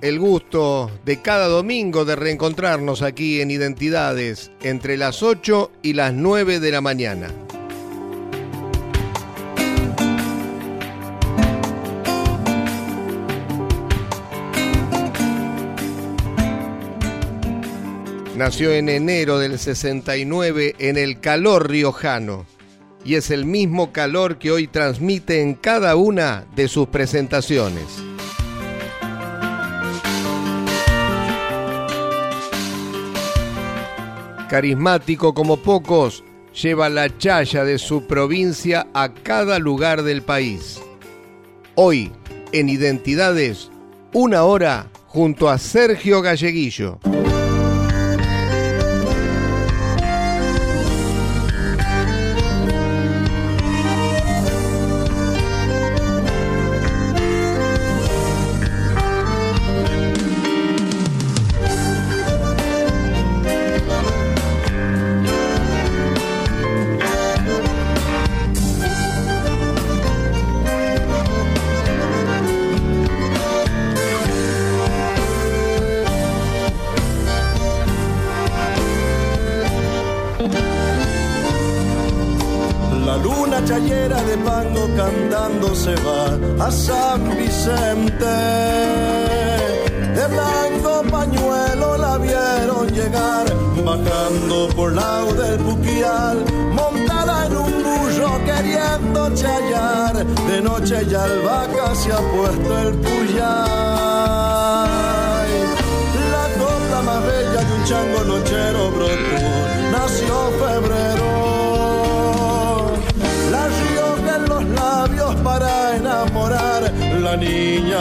El 0.00 0.20
gusto 0.20 0.88
de 1.04 1.20
cada 1.20 1.48
domingo 1.48 2.04
de 2.04 2.14
reencontrarnos 2.14 3.02
aquí 3.02 3.40
en 3.40 3.50
Identidades 3.50 4.52
entre 4.62 4.96
las 4.96 5.22
8 5.22 5.72
y 5.82 5.94
las 5.94 6.12
9 6.12 6.60
de 6.60 6.70
la 6.70 6.80
mañana. 6.80 7.28
Nació 18.36 18.72
en 18.72 18.88
enero 18.88 19.38
del 19.38 19.58
69 19.58 20.76
en 20.78 20.96
el 20.96 21.18
calor 21.20 21.68
riojano 21.68 22.46
y 23.04 23.16
es 23.16 23.30
el 23.30 23.44
mismo 23.44 23.92
calor 23.92 24.38
que 24.38 24.52
hoy 24.52 24.68
transmite 24.68 25.42
en 25.42 25.54
cada 25.54 25.96
una 25.96 26.46
de 26.54 26.68
sus 26.68 26.86
presentaciones. 26.88 28.11
Carismático 34.52 35.32
como 35.32 35.56
pocos, 35.56 36.22
lleva 36.52 36.90
la 36.90 37.16
chaya 37.16 37.64
de 37.64 37.78
su 37.78 38.06
provincia 38.06 38.86
a 38.92 39.14
cada 39.14 39.58
lugar 39.58 40.02
del 40.02 40.20
país. 40.20 40.78
Hoy, 41.74 42.12
en 42.52 42.68
Identidades, 42.68 43.70
una 44.12 44.44
hora 44.44 44.90
junto 45.06 45.48
a 45.48 45.56
Sergio 45.56 46.20
Galleguillo. 46.20 46.98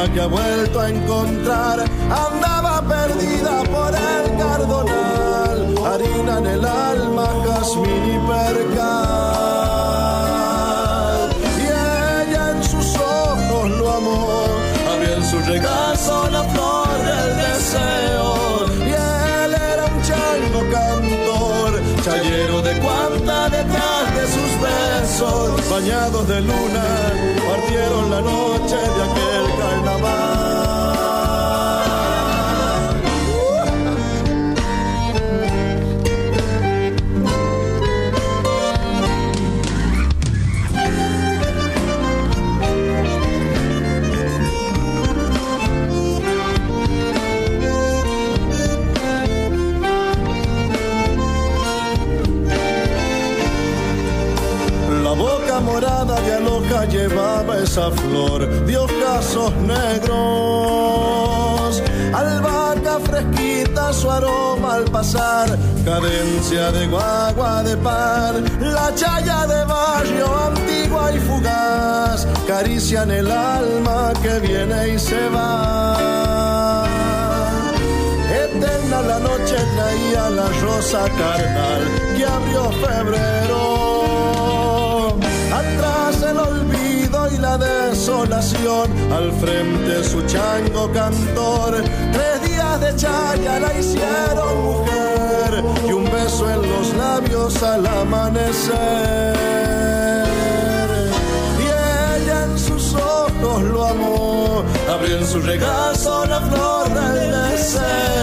que 0.09 0.21
ha 0.21 0.27
vuelto 0.27 0.79
a 0.79 0.89
encontrar. 0.89 1.79
Andaba 2.09 2.81
perdida 2.81 3.61
por 3.63 3.93
el 3.93 4.37
cardonal, 4.37 5.75
harina 5.85 6.39
en 6.39 6.45
el 6.47 6.65
alma, 6.65 7.27
jazmín 7.45 8.05
y 8.15 8.17
percal. 8.27 8.79
Y 11.59 11.65
ella 11.65 12.51
en 12.51 12.63
sus 12.63 12.95
ojos 12.95 13.69
lo 13.69 13.91
amó, 13.91 14.45
había 14.91 15.15
en 15.17 15.23
su 15.29 15.39
regazo 15.39 16.29
la 16.31 16.43
flor 16.45 16.97
del 17.09 17.37
deseo. 17.37 18.65
Y 18.79 18.91
él 18.91 19.53
era 19.53 19.85
un 19.85 20.01
chango 20.01 20.61
cantor, 20.71 21.81
chayero 22.03 22.61
de 22.63 22.73
cuanta 22.79 23.49
detrás 23.49 24.15
de 24.15 24.25
sus 24.27 24.51
besos, 24.61 25.69
bañados 25.69 26.27
de 26.27 26.41
luna 26.41 27.40
esa 57.71 57.89
flor 57.89 58.41
de 58.65 58.77
ocasos 58.77 59.55
negros. 59.55 60.21
Albahaca 62.13 62.99
fresquita, 62.99 63.93
su 63.93 64.11
aroma 64.11 64.73
al 64.73 64.83
pasar, 64.91 65.47
cadencia 65.85 66.69
de 66.73 66.87
guagua 66.87 67.63
de 67.63 67.77
par, 67.77 68.35
la 68.59 68.93
chaya 68.93 69.47
de 69.47 69.63
barrio 69.63 70.27
antigua 70.49 71.13
y 71.13 71.19
fugaz, 71.19 72.27
caricia 72.45 73.03
en 73.03 73.11
el 73.11 73.31
alma 73.31 74.11
que 74.21 74.39
viene 74.39 74.89
y 74.89 74.99
se 74.99 75.29
va. 75.29 76.85
Eterna 78.43 79.01
la 79.01 79.19
noche 79.19 79.55
traía 79.77 80.29
la 80.29 80.49
rosa 80.59 81.05
carnal 81.17 81.83
que 82.17 82.25
abrió 82.25 82.69
febrero 82.85 83.70
desolación, 87.57 88.89
al 89.11 89.31
frente 89.33 90.03
su 90.03 90.21
chango 90.23 90.91
cantor. 90.91 91.83
Tres 92.11 92.49
días 92.49 92.81
de 92.81 92.95
chaya 92.95 93.59
la 93.59 93.79
hicieron 93.79 94.63
mujer 94.63 95.63
y 95.87 95.91
un 95.91 96.05
beso 96.05 96.49
en 96.49 96.61
los 96.61 96.93
labios 96.95 97.61
al 97.63 97.85
amanecer. 97.85 99.35
Y 101.59 101.63
ella 101.63 102.43
en 102.45 102.57
sus 102.57 102.93
ojos 102.93 103.63
lo 103.63 103.85
amó, 103.85 104.63
abrió 104.89 105.17
en 105.17 105.27
su 105.27 105.39
regazo 105.41 106.25
la 106.25 106.41
flor 106.41 106.89
del 106.89 107.31
deseo 107.51 108.20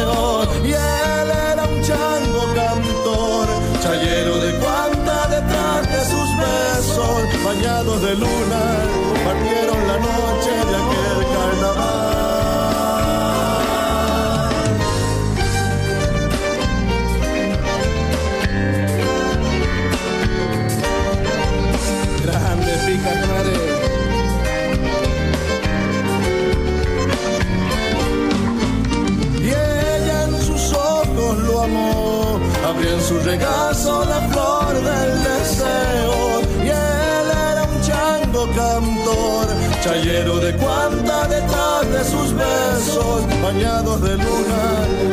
regazo 33.29 34.07
la 34.07 34.21
flor 34.31 34.75
del 34.75 35.11
deseo. 35.29 36.41
Y 36.65 36.69
él 36.69 37.29
era 37.53 37.63
un 37.73 37.81
chango 37.83 38.47
cantor, 38.57 39.47
chayero 39.83 40.39
de 40.39 40.55
cuanta 40.57 41.29
detrás 41.29 41.83
de 41.95 42.03
sus 42.13 42.29
besos, 42.33 43.17
bañados 43.43 44.01
de 44.01 44.17
luna, 44.17 44.63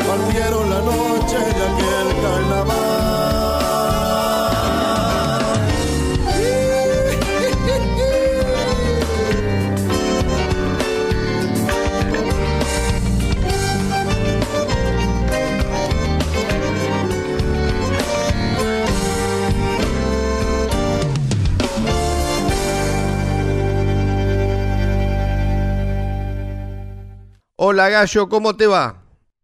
partieron 0.08 0.70
la 0.70 0.82
noche 0.92 1.40
de 1.58 1.64
aquel 1.70 2.08
carnaval. 2.24 3.25
Hola 27.68 27.90
Gallo, 27.90 28.30
¿cómo 28.30 28.56
te 28.56 28.68
va? 28.68 28.96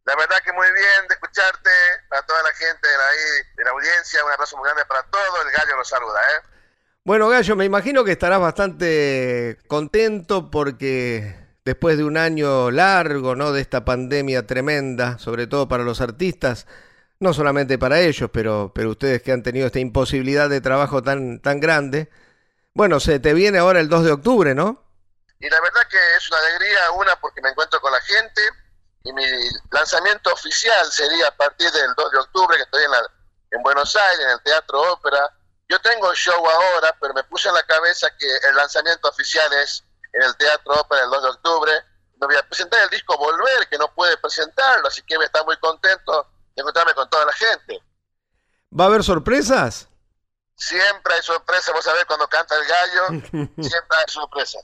La 0.06 0.16
verdad 0.16 0.36
que 0.46 0.54
muy 0.54 0.68
bien 0.68 1.08
de 1.10 1.16
escucharte, 1.16 1.72
para 2.08 2.22
toda 2.22 2.44
la 2.44 2.54
gente 2.54 2.88
de, 2.88 2.94
ahí, 2.94 3.48
de 3.58 3.64
la 3.64 3.72
audiencia, 3.72 4.24
un 4.24 4.32
abrazo 4.32 4.58
muy 4.58 4.66
grande 4.66 4.86
para 4.86 5.02
todo, 5.10 5.42
el 5.44 5.52
gallo 5.52 5.76
los 5.76 5.90
saluda, 5.90 6.20
¿eh? 6.20 6.46
Bueno 7.04 7.30
Gallo, 7.30 7.56
me 7.56 7.66
imagino 7.66 8.04
que 8.04 8.12
estarás 8.12 8.40
bastante 8.40 9.58
contento 9.66 10.52
porque 10.52 11.36
después 11.66 11.98
de 11.98 12.04
un 12.04 12.16
año 12.16 12.70
largo, 12.70 13.36
¿no? 13.36 13.52
De 13.54 13.62
esta 13.62 13.86
pandemia 13.86 14.46
tremenda, 14.46 15.18
sobre 15.18 15.48
todo 15.48 15.68
para 15.68 15.84
los 15.84 16.00
artistas, 16.00 16.68
no 17.20 17.34
solamente 17.34 17.80
para 17.80 18.02
ellos, 18.02 18.30
pero, 18.32 18.72
pero 18.76 18.92
ustedes 18.92 19.24
que 19.24 19.32
han 19.32 19.42
tenido 19.42 19.66
esta 19.66 19.80
imposibilidad 19.80 20.48
de 20.48 20.62
trabajo 20.62 21.02
tan, 21.02 21.40
tan 21.40 21.60
grande, 21.60 22.12
bueno, 22.76 23.00
se 23.00 23.20
te 23.20 23.34
viene 23.34 23.58
ahora 23.58 23.80
el 23.80 23.90
2 23.90 24.06
de 24.06 24.12
octubre, 24.12 24.54
¿no? 24.54 24.91
Y 25.42 25.50
la 25.50 25.60
verdad 25.60 25.82
que 25.90 25.98
es 26.16 26.30
una 26.30 26.40
alegría, 26.40 26.92
una 26.92 27.16
porque 27.16 27.42
me 27.42 27.50
encuentro 27.50 27.82
con 27.82 27.92
la 27.92 28.00
gente 28.02 28.42
y 29.04 29.12
mi 29.12 29.26
lanzamiento 29.72 30.32
oficial 30.32 30.92
sería 30.92 31.28
a 31.28 31.36
partir 31.36 31.72
del 31.72 31.94
2 31.96 32.12
de 32.12 32.18
octubre, 32.20 32.58
que 32.58 32.64
estoy 32.64 32.84
en, 32.84 32.92
en 33.50 33.64
Buenos 33.64 33.96
Aires, 33.96 34.20
en 34.24 34.30
el 34.30 34.44
Teatro 34.44 34.94
Ópera. 34.94 35.36
Yo 35.68 35.80
tengo 35.80 36.14
show 36.14 36.48
ahora, 36.48 36.96
pero 37.02 37.16
me 37.16 37.24
puse 37.24 37.50
en 37.50 37.56
la 37.56 37.64
cabeza 37.64 38.08
que 38.20 38.28
el 38.50 38.56
lanzamiento 38.56 39.10
oficial 39.10 39.52
es 39.54 39.84
en 40.14 40.22
el 40.22 40.38
Teatro 40.38 40.74
Ópera 40.80 41.06
el 41.06 41.10
2 41.10 41.24
de 41.24 41.30
octubre. 41.30 41.72
Me 42.20 42.28
voy 42.28 42.36
a 42.36 42.44
presentar 42.44 42.80
el 42.84 42.90
disco 42.90 43.18
Volver, 43.18 43.68
que 43.68 43.80
no 43.80 43.92
puede 43.96 44.16
presentarlo, 44.18 44.90
así 44.90 45.02
que 45.02 45.18
me 45.18 45.26
está 45.26 45.44
muy 45.44 45.58
contento 45.58 46.30
de 46.56 46.62
encontrarme 46.62 46.94
con 46.94 47.10
toda 47.10 47.26
la 47.26 47.34
gente. 47.34 47.82
¿Va 48.80 48.84
a 48.84 48.88
haber 48.88 49.04
sorpresas? 49.04 49.88
Siempre 50.56 51.16
hay 51.16 51.24
sorpresas, 51.24 51.74
vos 51.74 51.84
sabés, 51.84 52.06
cuando 52.06 52.28
canta 52.28 52.56
el 52.56 52.66
gallo, 52.68 53.08
siempre 53.60 53.98
hay 53.98 54.06
sorpresas. 54.08 54.64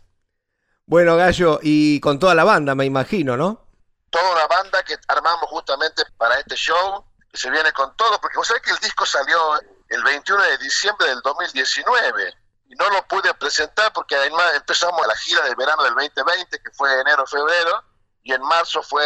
Bueno, 0.89 1.17
Gallo, 1.17 1.59
y 1.61 1.99
con 1.99 2.17
toda 2.17 2.33
la 2.33 2.45
banda, 2.45 2.73
me 2.73 2.85
imagino, 2.85 3.35
¿no? 3.35 3.61
Toda 4.09 4.31
una 4.31 4.47
banda 4.47 4.81
que 4.83 4.95
armamos 5.09 5.49
justamente 5.49 6.01
para 6.15 6.39
este 6.39 6.55
show, 6.55 7.03
que 7.29 7.37
se 7.37 7.51
viene 7.51 7.73
con 7.73 7.93
todo, 7.97 8.21
porque 8.21 8.37
vos 8.37 8.47
sabés 8.47 8.63
que 8.63 8.71
el 8.71 8.77
disco 8.77 9.05
salió 9.05 9.59
el 9.89 10.01
21 10.01 10.41
de 10.43 10.57
diciembre 10.59 11.09
del 11.09 11.19
2019 11.19 12.33
y 12.69 12.75
no 12.75 12.89
lo 12.89 13.05
pude 13.05 13.33
presentar 13.33 13.91
porque 13.91 14.15
además 14.15 14.53
empezamos 14.55 15.05
la 15.05 15.15
gira 15.17 15.41
de 15.41 15.55
verano 15.55 15.83
del 15.83 15.93
2020, 15.93 16.57
que 16.57 16.71
fue 16.71 17.01
enero-febrero, 17.01 17.83
y 18.23 18.31
en 18.31 18.41
marzo 18.43 18.81
fue 18.81 19.03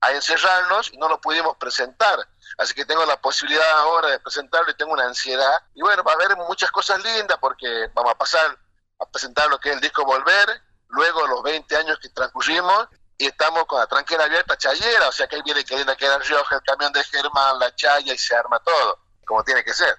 a 0.00 0.12
encerrarnos 0.12 0.90
y 0.94 0.96
no 0.96 1.10
lo 1.10 1.20
pudimos 1.20 1.58
presentar. 1.58 2.26
Así 2.56 2.72
que 2.72 2.86
tengo 2.86 3.04
la 3.04 3.20
posibilidad 3.20 3.70
ahora 3.80 4.08
de 4.08 4.20
presentarlo 4.20 4.70
y 4.70 4.76
tengo 4.76 4.92
una 4.92 5.04
ansiedad. 5.04 5.62
Y 5.74 5.82
bueno, 5.82 6.02
va 6.04 6.12
a 6.12 6.14
haber 6.14 6.34
muchas 6.38 6.70
cosas 6.70 7.04
lindas 7.04 7.36
porque 7.38 7.90
vamos 7.92 8.12
a 8.12 8.16
pasar 8.16 8.58
a 8.98 9.06
presentar 9.10 9.50
lo 9.50 9.60
que 9.60 9.68
es 9.68 9.74
el 9.74 9.82
disco 9.82 10.06
Volver, 10.06 10.62
luego 10.88 11.26
los 11.26 11.42
20 11.42 11.76
años 11.76 11.98
que 12.00 12.08
transcurrimos 12.10 12.88
y 13.16 13.26
estamos 13.26 13.64
con 13.66 13.80
la 13.80 13.86
tranquera 13.86 14.24
abierta 14.24 14.56
chayera, 14.56 15.08
o 15.08 15.12
sea 15.12 15.26
que 15.26 15.36
ahí 15.36 15.42
viene 15.44 15.64
queriendo 15.64 15.96
quedar 15.96 16.20
Rioja, 16.22 16.56
el 16.56 16.62
camión 16.62 16.92
de 16.92 17.02
Germán, 17.04 17.58
la 17.58 17.74
chaya 17.74 18.14
y 18.14 18.18
se 18.18 18.34
arma 18.34 18.60
todo, 18.60 18.98
como 19.26 19.42
tiene 19.42 19.64
que 19.64 19.74
ser. 19.74 19.96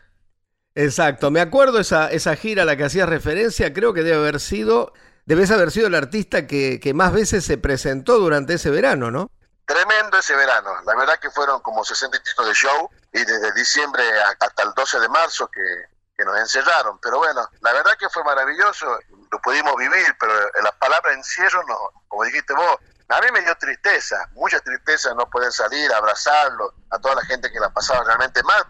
Exacto, 0.75 1.29
me 1.29 1.41
acuerdo 1.41 1.79
esa, 1.79 2.09
esa 2.11 2.35
gira 2.35 2.63
a 2.63 2.65
la 2.65 2.77
que 2.77 2.85
hacías 2.85 3.09
referencia, 3.09 3.73
creo 3.73 3.93
que 3.93 4.03
debe 4.03 4.17
haber 4.17 4.39
sido, 4.39 4.93
debes 5.25 5.51
haber 5.51 5.71
sido 5.71 5.87
el 5.87 5.95
artista 5.95 6.47
que, 6.47 6.79
que 6.79 6.93
más 6.93 7.11
veces 7.11 7.43
se 7.43 7.57
presentó 7.57 8.19
durante 8.19 8.53
ese 8.53 8.69
verano, 8.69 9.11
¿no? 9.11 9.29
Tremendo 9.65 10.17
ese 10.17 10.35
verano, 10.35 10.71
la 10.85 10.95
verdad 10.95 11.19
que 11.19 11.29
fueron 11.29 11.61
como 11.61 11.83
60 11.83 12.23
títulos 12.23 12.49
de 12.49 12.55
show 12.55 12.89
y 13.11 13.19
desde 13.19 13.53
diciembre 13.53 14.03
hasta 14.23 14.63
el 14.63 14.73
12 14.73 14.99
de 14.99 15.09
marzo 15.09 15.49
que, 15.49 15.61
que 16.19 16.25
nos 16.25 16.37
encerraron, 16.37 16.99
pero 16.99 17.19
bueno, 17.19 17.47
la 17.61 17.71
verdad 17.71 17.95
que 17.97 18.09
fue 18.09 18.21
maravilloso 18.25 18.99
lo 19.31 19.39
pudimos 19.39 19.73
vivir, 19.77 20.17
pero 20.19 20.33
la 20.61 20.71
palabra 20.73 21.13
encierro, 21.13 21.63
no, 21.65 21.77
como 22.09 22.25
dijiste 22.25 22.53
vos, 22.53 22.77
a 23.07 23.21
mí 23.21 23.27
me 23.31 23.41
dio 23.41 23.55
tristeza, 23.55 24.27
mucha 24.33 24.59
tristeza 24.59 25.13
no 25.13 25.29
poder 25.29 25.51
salir, 25.53 25.93
abrazarlo, 25.93 26.73
a 26.89 26.99
toda 26.99 27.15
la 27.15 27.25
gente 27.25 27.49
que 27.49 27.59
la 27.59 27.69
pasaba 27.69 28.03
realmente 28.03 28.43
mal. 28.43 28.65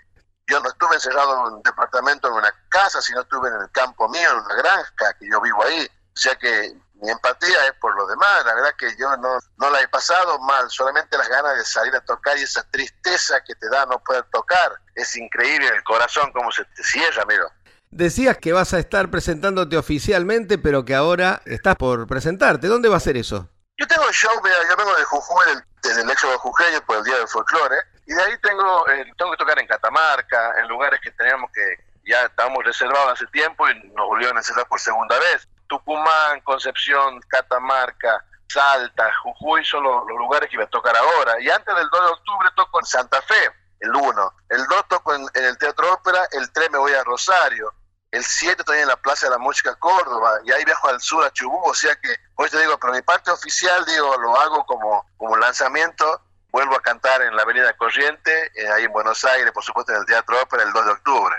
Yo 0.48 0.60
no 0.60 0.70
estuve 0.70 0.96
encerrado 0.96 1.48
en 1.48 1.54
un 1.56 1.64
departamento, 1.64 2.28
en 2.28 2.36
una 2.36 2.54
casa, 2.70 3.02
sino 3.02 3.22
estuve 3.22 3.50
en 3.50 3.56
el 3.56 3.72
campo 3.72 4.08
mío, 4.10 4.30
en 4.32 4.38
una 4.38 4.56
granja, 4.56 5.14
que 5.20 5.28
yo 5.30 5.42
vivo 5.42 5.64
ahí. 5.64 5.86
O 5.86 6.20
sea 6.20 6.36
que 6.36 6.74
mi 7.02 7.10
empatía 7.10 7.66
es 7.66 7.74
por 7.80 7.96
lo 7.96 8.06
demás, 8.08 8.46
la 8.46 8.54
verdad 8.54 8.74
que 8.78 8.96
yo 8.98 9.16
no, 9.18 9.40
no 9.58 9.70
la 9.70 9.82
he 9.82 9.88
pasado 9.88 10.38
mal, 10.40 10.70
solamente 10.70 11.18
las 11.18 11.30
ganas 11.30 11.58
de 11.58 11.66
salir 11.66 11.96
a 11.96 12.02
tocar 12.02 12.38
y 12.38 12.44
esa 12.44 12.64
tristeza 12.70 13.42
que 13.42 13.56
te 13.56 13.70
da 13.70 13.86
no 13.86 14.00
poder 14.00 14.26
tocar, 14.32 14.80
es 15.02 15.16
increíble 15.16 15.68
el 15.68 15.84
corazón 15.84 16.32
como 16.32 16.52
se 16.52 16.64
te 16.66 16.84
cierra, 16.84 17.24
amigo. 17.24 17.46
Decías 17.92 18.38
que 18.38 18.54
vas 18.54 18.74
a 18.74 18.80
estar 18.80 19.10
presentándote 19.10 19.76
oficialmente, 19.78 20.58
pero 20.58 20.86
que 20.86 20.94
ahora 20.94 21.42
estás 21.46 21.76
por 21.76 22.08
presentarte. 22.08 22.68
¿Dónde 22.68 22.90
va 22.90 22.98
a 22.98 23.00
ser 23.00 23.18
eso? 23.18 23.50
Yo 23.78 23.88
tengo 23.88 24.08
el 24.08 24.14
show, 24.14 24.32
mira, 24.44 24.58
yo 24.70 24.76
vengo 24.76 24.96
de 24.96 25.04
Jujuy, 25.06 25.46
desde 25.82 26.02
el 26.02 26.10
éxodo 26.10 26.38
jujeño 26.38 26.82
por 26.86 26.98
el 26.98 27.04
Día 27.04 27.18
del 27.18 27.28
Folclore, 27.28 27.78
y 28.06 28.14
de 28.14 28.22
ahí 28.22 28.34
tengo, 28.42 28.88
eh, 28.90 29.06
tengo 29.18 29.32
que 29.32 29.38
tocar 29.38 29.58
en 29.58 29.68
Catamarca, 29.68 30.60
en 30.60 30.68
lugares 30.68 31.00
que 31.02 31.12
teníamos 31.12 31.50
que 31.52 31.90
ya 32.06 32.26
estábamos 32.26 32.64
reservados 32.66 33.14
hace 33.14 33.26
tiempo 33.28 33.70
y 33.70 33.80
nos 33.94 34.08
volvieron 34.08 34.36
a 34.36 34.40
encerrar 34.40 34.68
por 34.68 34.80
segunda 34.80 35.18
vez. 35.20 35.48
Tucumán, 35.68 36.42
Concepción, 36.42 37.22
Catamarca, 37.28 38.24
Salta, 38.48 39.12
Jujuy 39.22 39.64
son 39.64 39.84
los, 39.84 40.08
lugares 40.08 40.50
que 40.50 40.56
iba 40.56 40.66
a 40.66 40.70
tocar 40.70 40.96
ahora. 40.98 41.40
Y 41.40 41.50
antes 41.50 41.74
del 41.76 41.88
2 41.90 42.02
de 42.02 42.12
octubre 42.12 42.50
toco 42.56 42.80
en 42.80 42.86
Santa 42.86 43.22
Fe, 43.22 43.52
el 43.80 43.96
1. 43.96 44.34
El 44.50 44.66
2 44.66 44.88
toco 44.88 45.14
en, 45.16 45.26
el 45.34 45.58
Teatro 45.58 45.94
Ópera, 45.94 46.28
el 46.32 46.52
3 46.52 46.72
me 46.72 46.78
voy 46.78 46.94
a 46.94 47.04
Rosario 47.04 47.74
el 48.12 48.24
7 48.24 48.56
estoy 48.60 48.80
en 48.80 48.88
la 48.88 48.96
Plaza 48.96 49.28
de 49.28 49.32
la 49.32 49.38
Música 49.38 49.76
Córdoba, 49.76 50.40
y 50.44 50.52
ahí 50.52 50.66
viajo 50.66 50.88
al 50.88 51.00
sur 51.00 51.24
a 51.24 51.32
Chubú, 51.32 51.62
o 51.64 51.74
sea 51.74 51.96
que 51.96 52.10
hoy 52.36 52.50
te 52.50 52.60
digo, 52.60 52.78
pero 52.80 52.94
mi 52.94 53.02
parte 53.02 53.30
oficial, 53.30 53.86
digo, 53.86 54.18
lo 54.18 54.36
hago 54.40 54.66
como, 54.66 55.06
como 55.18 55.38
lanzamiento, 55.38 56.22
vuelvo 56.52 56.76
a 56.76 56.82
cantar 56.82 57.22
en 57.22 57.36
la 57.36 57.44
Avenida 57.44 57.72
Corriente, 57.78 58.32
eh, 58.56 58.68
ahí 58.76 58.86
en 58.86 58.92
Buenos 58.92 59.24
Aires, 59.26 59.52
por 59.52 59.64
supuesto 59.64 59.92
en 59.92 60.00
el 60.00 60.06
Teatro 60.06 60.42
Ópera 60.42 60.64
el 60.64 60.74
2 60.74 60.86
de 60.86 60.92
octubre. 60.92 61.36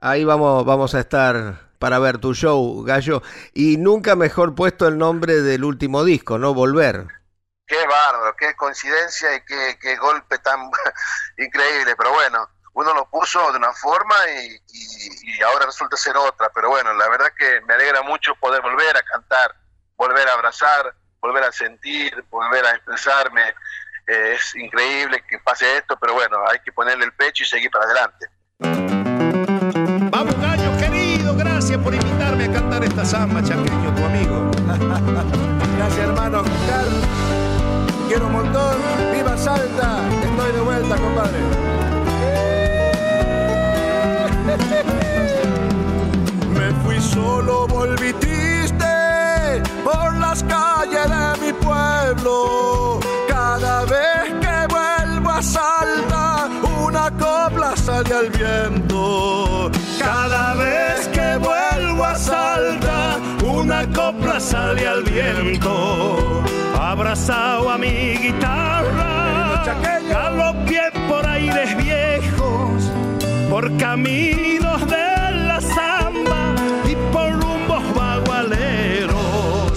Ahí 0.00 0.24
vamos, 0.24 0.66
vamos 0.66 0.94
a 0.94 1.00
estar 1.00 1.70
para 1.78 1.98
ver 1.98 2.18
tu 2.18 2.34
show, 2.34 2.84
Gallo, 2.84 3.22
y 3.54 3.78
nunca 3.78 4.14
mejor 4.14 4.54
puesto 4.54 4.86
el 4.86 4.98
nombre 4.98 5.40
del 5.40 5.64
último 5.64 6.04
disco, 6.04 6.38
¿no? 6.38 6.52
Volver. 6.52 7.23
Qué 7.66 7.86
bárbaro, 7.86 8.36
qué 8.36 8.54
coincidencia 8.54 9.34
y 9.34 9.40
qué, 9.44 9.78
qué 9.80 9.96
golpe 9.96 10.38
tan 10.38 10.70
increíble, 11.38 11.96
pero 11.96 12.12
bueno, 12.12 12.48
uno 12.74 12.92
lo 12.92 13.08
puso 13.08 13.52
de 13.52 13.58
una 13.58 13.72
forma 13.72 14.14
y, 14.28 15.42
ahora 15.42 15.66
resulta 15.66 15.96
ser 15.96 16.16
otra. 16.16 16.50
Pero 16.54 16.70
bueno, 16.70 16.92
la 16.94 17.08
verdad 17.08 17.32
que 17.36 17.60
me 17.66 17.74
alegra 17.74 18.02
mucho 18.02 18.34
poder 18.36 18.60
volver 18.62 18.96
a 18.96 19.02
cantar, 19.02 19.54
volver 19.96 20.28
a 20.28 20.32
abrazar, 20.32 20.94
volver 21.20 21.44
a 21.44 21.52
sentir, 21.52 22.24
volver 22.30 22.64
a 22.66 22.72
expresarme. 22.72 23.54
Eh, 24.06 24.34
es 24.34 24.54
increíble 24.56 25.24
que 25.28 25.38
pase 25.38 25.78
esto, 25.78 25.96
pero 25.98 26.14
bueno, 26.14 26.38
hay 26.50 26.58
que 26.60 26.72
ponerle 26.72 27.04
el 27.04 27.12
pecho 27.12 27.44
y 27.44 27.46
seguir 27.46 27.70
para 27.70 27.86
adelante. 27.86 28.26
Vamos, 30.10 30.40
gallo 30.40 30.76
querido, 30.78 31.34
gracias 31.36 31.78
por 31.78 31.94
invitarme 31.94 32.44
a 32.44 32.52
cantar 32.52 32.84
esta 32.84 33.04
samba, 33.04 33.42
chaqueño, 33.42 33.63
Me 46.54 46.70
fui 46.84 47.00
solo, 47.00 47.66
volví 47.68 48.12
triste 48.14 49.62
por 49.84 50.16
las 50.18 50.42
calles 50.44 51.08
de 51.08 51.46
mi 51.46 51.52
pueblo. 51.52 52.98
Cada 53.28 53.84
vez 53.84 54.32
que 54.40 54.66
vuelvo 54.68 55.30
a 55.30 55.42
Salta, 55.42 56.48
una 56.84 57.10
copla 57.10 57.76
sale 57.76 58.12
al 58.12 58.30
viento. 58.30 59.70
Cada 59.98 60.54
vez 60.54 61.08
que 61.08 61.36
vuelvo 61.36 62.04
a 62.04 62.16
Salta, 62.16 63.18
una 63.44 63.86
copla 63.92 64.40
sale 64.40 64.88
al 64.88 65.04
viento. 65.04 66.42
Abrazado 66.80 67.70
a 67.70 67.78
mi 67.78 68.16
guitarra, 68.16 69.13
a 69.66 70.30
los 70.30 70.54
pies 70.68 70.90
por 71.08 71.26
aires 71.26 71.74
viejos, 71.78 72.90
por 73.48 73.74
caminos 73.78 74.86
de 74.86 75.30
la 75.46 75.58
samba 75.58 76.54
y 76.84 76.94
por 77.10 77.32
rumbos 77.32 77.82
bagualeros, 77.94 79.72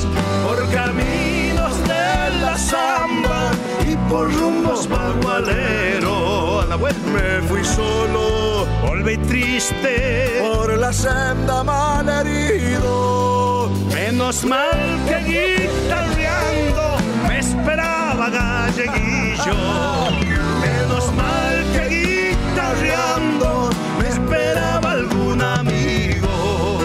por 0.45 0.69
caminos 0.71 1.73
de 1.87 2.39
la 2.41 2.57
samba 2.57 3.51
y 3.87 3.95
por 4.09 4.33
rumbos 4.33 4.89
bagualeros. 4.89 6.63
A 6.65 6.67
la 6.67 6.75
vuelta 6.75 7.09
me 7.09 7.47
fui 7.47 7.63
solo, 7.63 8.65
volví 8.85 9.17
triste, 9.19 10.41
por 10.41 10.77
la 10.77 10.91
senda 10.91 11.63
mal 11.63 12.09
herido. 12.09 13.71
Menos 13.93 14.43
mal 14.43 14.99
que 15.07 15.17
guitarreando 15.31 16.97
me 17.25 17.39
esperaba 17.39 18.29
galleguito 18.29 19.16
galleguillo. 19.37 20.37
Menos 20.61 21.13
mal 21.13 21.65
que 21.73 22.33
guitarreando 22.33 23.69
me 23.99 24.07
esperaba 24.07 24.91
algún 24.91 25.41
amigo. 25.41 26.79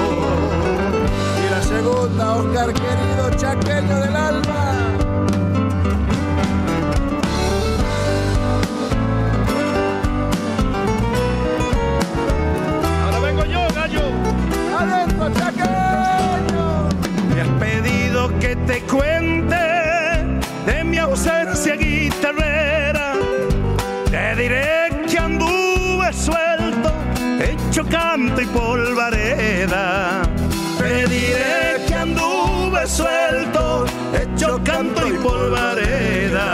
Y 1.44 1.50
la 1.50 1.62
segunda, 1.62 2.36
Oscar 2.36 2.72
querido, 2.72 3.30
chaqueño 3.36 4.00
del 4.00 4.16
alma. 4.16 4.61
Canto 27.92 28.40
y 28.40 28.46
polvareda. 28.46 30.22
Te 30.78 31.06
diré 31.06 31.84
que 31.86 31.94
anduve 31.94 32.86
suelto, 32.86 33.84
hecho 34.14 34.58
canto 34.64 35.06
y 35.06 35.12
polvareda. 35.18 36.48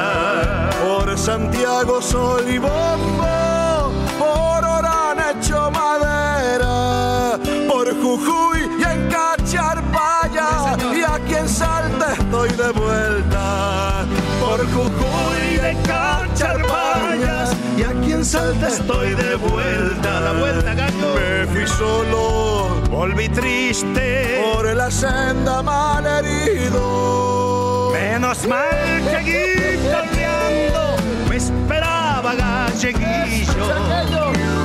Por 0.82 1.16
Santiago, 1.16 2.02
sol 2.02 2.44
y 2.48 2.58
bombo, 2.58 3.92
por 4.18 4.64
Orán 4.64 5.18
hecho 5.30 5.70
madera, 5.70 7.38
por 7.68 7.86
Jujuy 8.02 8.68
y 8.80 8.82
en 8.82 9.08
Cacharpaya, 9.08 10.76
y 10.92 11.02
aquí 11.04 11.34
en 11.34 11.48
Salta 11.48 12.14
estoy 12.14 12.50
de 12.50 12.72
vuelta. 12.72 14.04
Por 14.40 14.66
Jujuy 14.72 15.60
y 17.76 17.82
aquí 17.82 18.12
en 18.12 18.24
Salta 18.24 18.68
estoy 18.68 19.14
de 19.14 19.34
vuelta. 19.36 20.20
La 20.20 20.32
vuelta, 20.32 20.74
gato. 20.74 21.14
Me 21.16 21.46
fui 21.46 21.66
solo 21.66 22.80
Volví 22.90 23.28
triste. 23.28 24.40
por 24.54 24.64
la 24.74 24.90
senda 24.90 25.62
mal 25.62 26.06
herido. 26.06 27.90
Menos 27.92 28.46
mal 28.46 28.68
que 29.10 29.76
guitarreando 29.76 30.96
me 31.28 31.36
esperaba 31.36 32.34
galleguillo. 32.34 33.66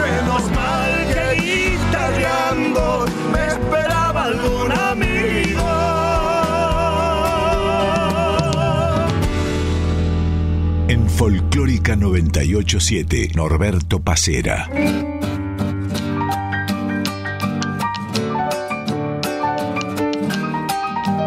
Menos 0.03 0.43
mal 0.51 0.91
que 1.13 1.25
guitarreando 1.41 3.05
me 3.33 3.47
esperaba 3.47 4.23
algún 4.25 4.71
amigo. 4.71 5.12
Folclórica 11.23 11.95
987, 11.95 13.31
Norberto 13.33 14.01
Pacera. 14.01 14.67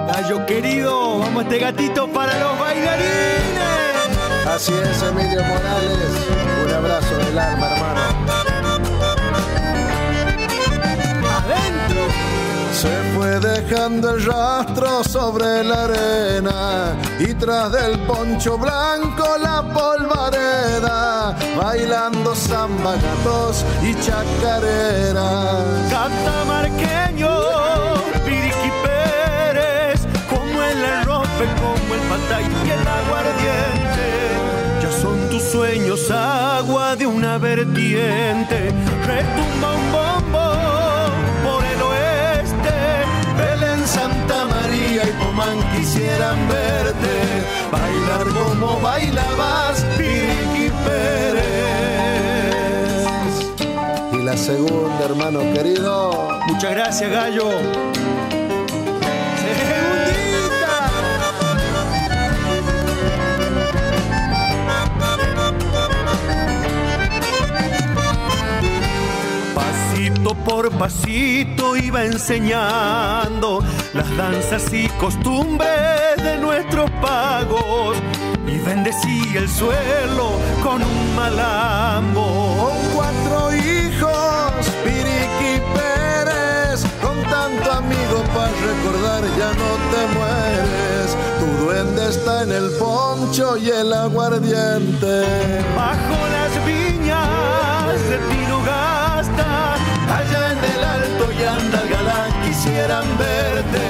Gallo 0.07 0.45
querido, 0.45 1.21
vamos 1.21 1.45
este 1.45 1.59
gatito 1.61 2.12
para 2.12 2.38
los 2.38 2.59
bailarines. 2.59 3.07
Así 4.47 4.75
es, 4.75 5.03
Emilio 5.03 5.43
Morales. 5.43 6.06
Dejando 13.40 14.11
el 14.11 14.25
rastro 14.25 15.05
sobre 15.05 15.62
la 15.64 15.85
arena 15.85 16.97
y 17.19 17.35
tras 17.35 17.73
del 17.73 17.99
poncho 18.00 18.57
blanco 18.57 19.37
la 19.38 19.62
polvareda, 19.62 21.37
bailando 21.57 22.35
samba, 22.35 22.95
gatos 22.95 23.64
y 23.83 23.95
chacarera. 24.00 25.64
Catamarqueño, 25.90 27.31
Piriqui 28.25 28.71
Pérez, 28.85 30.07
como 30.31 30.62
el 30.62 30.85
arrope, 30.85 31.47
como 31.61 31.95
el 31.95 32.00
patay 32.09 32.45
y 32.64 32.71
el 32.71 32.87
aguardiente. 32.87 34.07
Ya 34.83 34.93
son 34.93 35.28
tus 35.31 35.43
sueños 35.43 36.11
agua 36.11 36.97
de 36.97 37.07
una 37.07 37.38
vertiente, 37.38 38.73
retumba 39.07 39.75
un 39.75 39.93
bombo 39.93 40.25
quisieran 46.07 46.49
verte, 46.49 47.45
bailar 47.71 48.27
como 48.35 48.81
bailabas, 48.81 49.85
Piriqui 49.97 50.71
Pérez. 50.85 51.47
Y 54.13 54.19
la 54.23 54.37
segunda, 54.37 55.05
hermano 55.05 55.41
querido. 55.53 56.29
Muchas 56.47 56.71
gracias, 56.71 57.11
Gallo. 57.11 57.51
Segundita. 59.43 60.77
Pasito 69.55 70.35
por 70.45 70.71
pasito 70.73 71.77
iba 71.77 72.05
enseñando 72.05 73.63
las 73.97 74.17
danzas 74.17 74.73
y 74.73 74.88
costumbres 75.00 76.17
de 76.23 76.37
nuestros 76.38 76.91
pagos 77.03 77.97
y 78.47 78.59
bendecía 78.59 79.41
el 79.41 79.49
suelo 79.49 80.33
con 80.62 80.83
un 80.83 81.17
malambo. 81.17 82.57
Con 82.61 82.76
cuatro 82.95 83.55
hijos, 83.55 84.67
Piriqui 84.85 85.62
Pérez, 85.75 86.85
con 87.00 87.23
tanto 87.25 87.73
amigo 87.73 88.23
para 88.35 88.53
recordar 88.71 89.25
ya 89.38 89.53
no 89.55 89.71
te 89.91 90.03
mueres. 90.15 91.17
Tu 91.41 91.65
duende 91.65 92.11
está 92.11 92.43
en 92.43 92.53
el 92.53 92.71
poncho 92.73 93.57
y 93.57 93.71
el 93.71 93.93
aguardiente. 93.95 95.25
Bajo 95.75 96.19
las 96.37 96.67
viñas 96.67 97.99
de 98.11 98.19
Tinogasta, 98.29 99.75
Allá 100.09 100.53
en 100.53 100.59
el 100.59 100.85
alto 100.85 101.33
y 101.33 101.43
anda 101.43 101.83
el 101.83 101.88
galán, 101.88 101.96
quisieran 102.76 103.18
verte, 103.18 103.80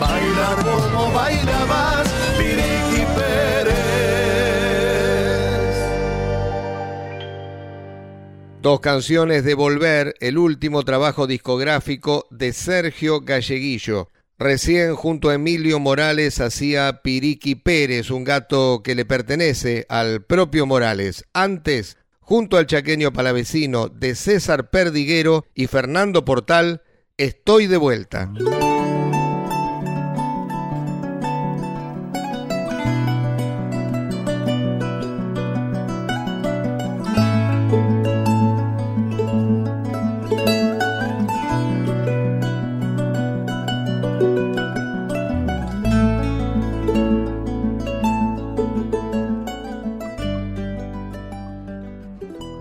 bailar 0.00 0.56
como 0.64 1.12
bailabas, 1.12 2.08
Piriqui 2.36 3.04
Pérez. 3.14 3.74
Dos 8.60 8.80
canciones 8.80 9.44
de 9.44 9.54
Volver, 9.54 10.16
el 10.20 10.38
último 10.38 10.82
trabajo 10.82 11.28
discográfico 11.28 12.26
de 12.30 12.52
Sergio 12.52 13.20
Galleguillo. 13.20 14.08
Recién 14.36 14.96
junto 14.96 15.30
a 15.30 15.34
Emilio 15.34 15.78
Morales 15.78 16.40
hacía 16.40 17.02
Piriqui 17.04 17.54
Pérez, 17.54 18.10
un 18.10 18.24
gato 18.24 18.82
que 18.82 18.96
le 18.96 19.04
pertenece 19.04 19.86
al 19.88 20.24
propio 20.24 20.66
Morales. 20.66 21.24
Antes, 21.34 21.98
junto 22.18 22.56
al 22.56 22.66
chaqueño 22.66 23.12
palavecino 23.12 23.88
de 23.88 24.16
César 24.16 24.70
Perdiguero 24.70 25.46
y 25.54 25.68
Fernando 25.68 26.24
Portal, 26.24 26.82
Estoy 27.16 27.68
de 27.68 27.76
vuelta. 27.76 28.28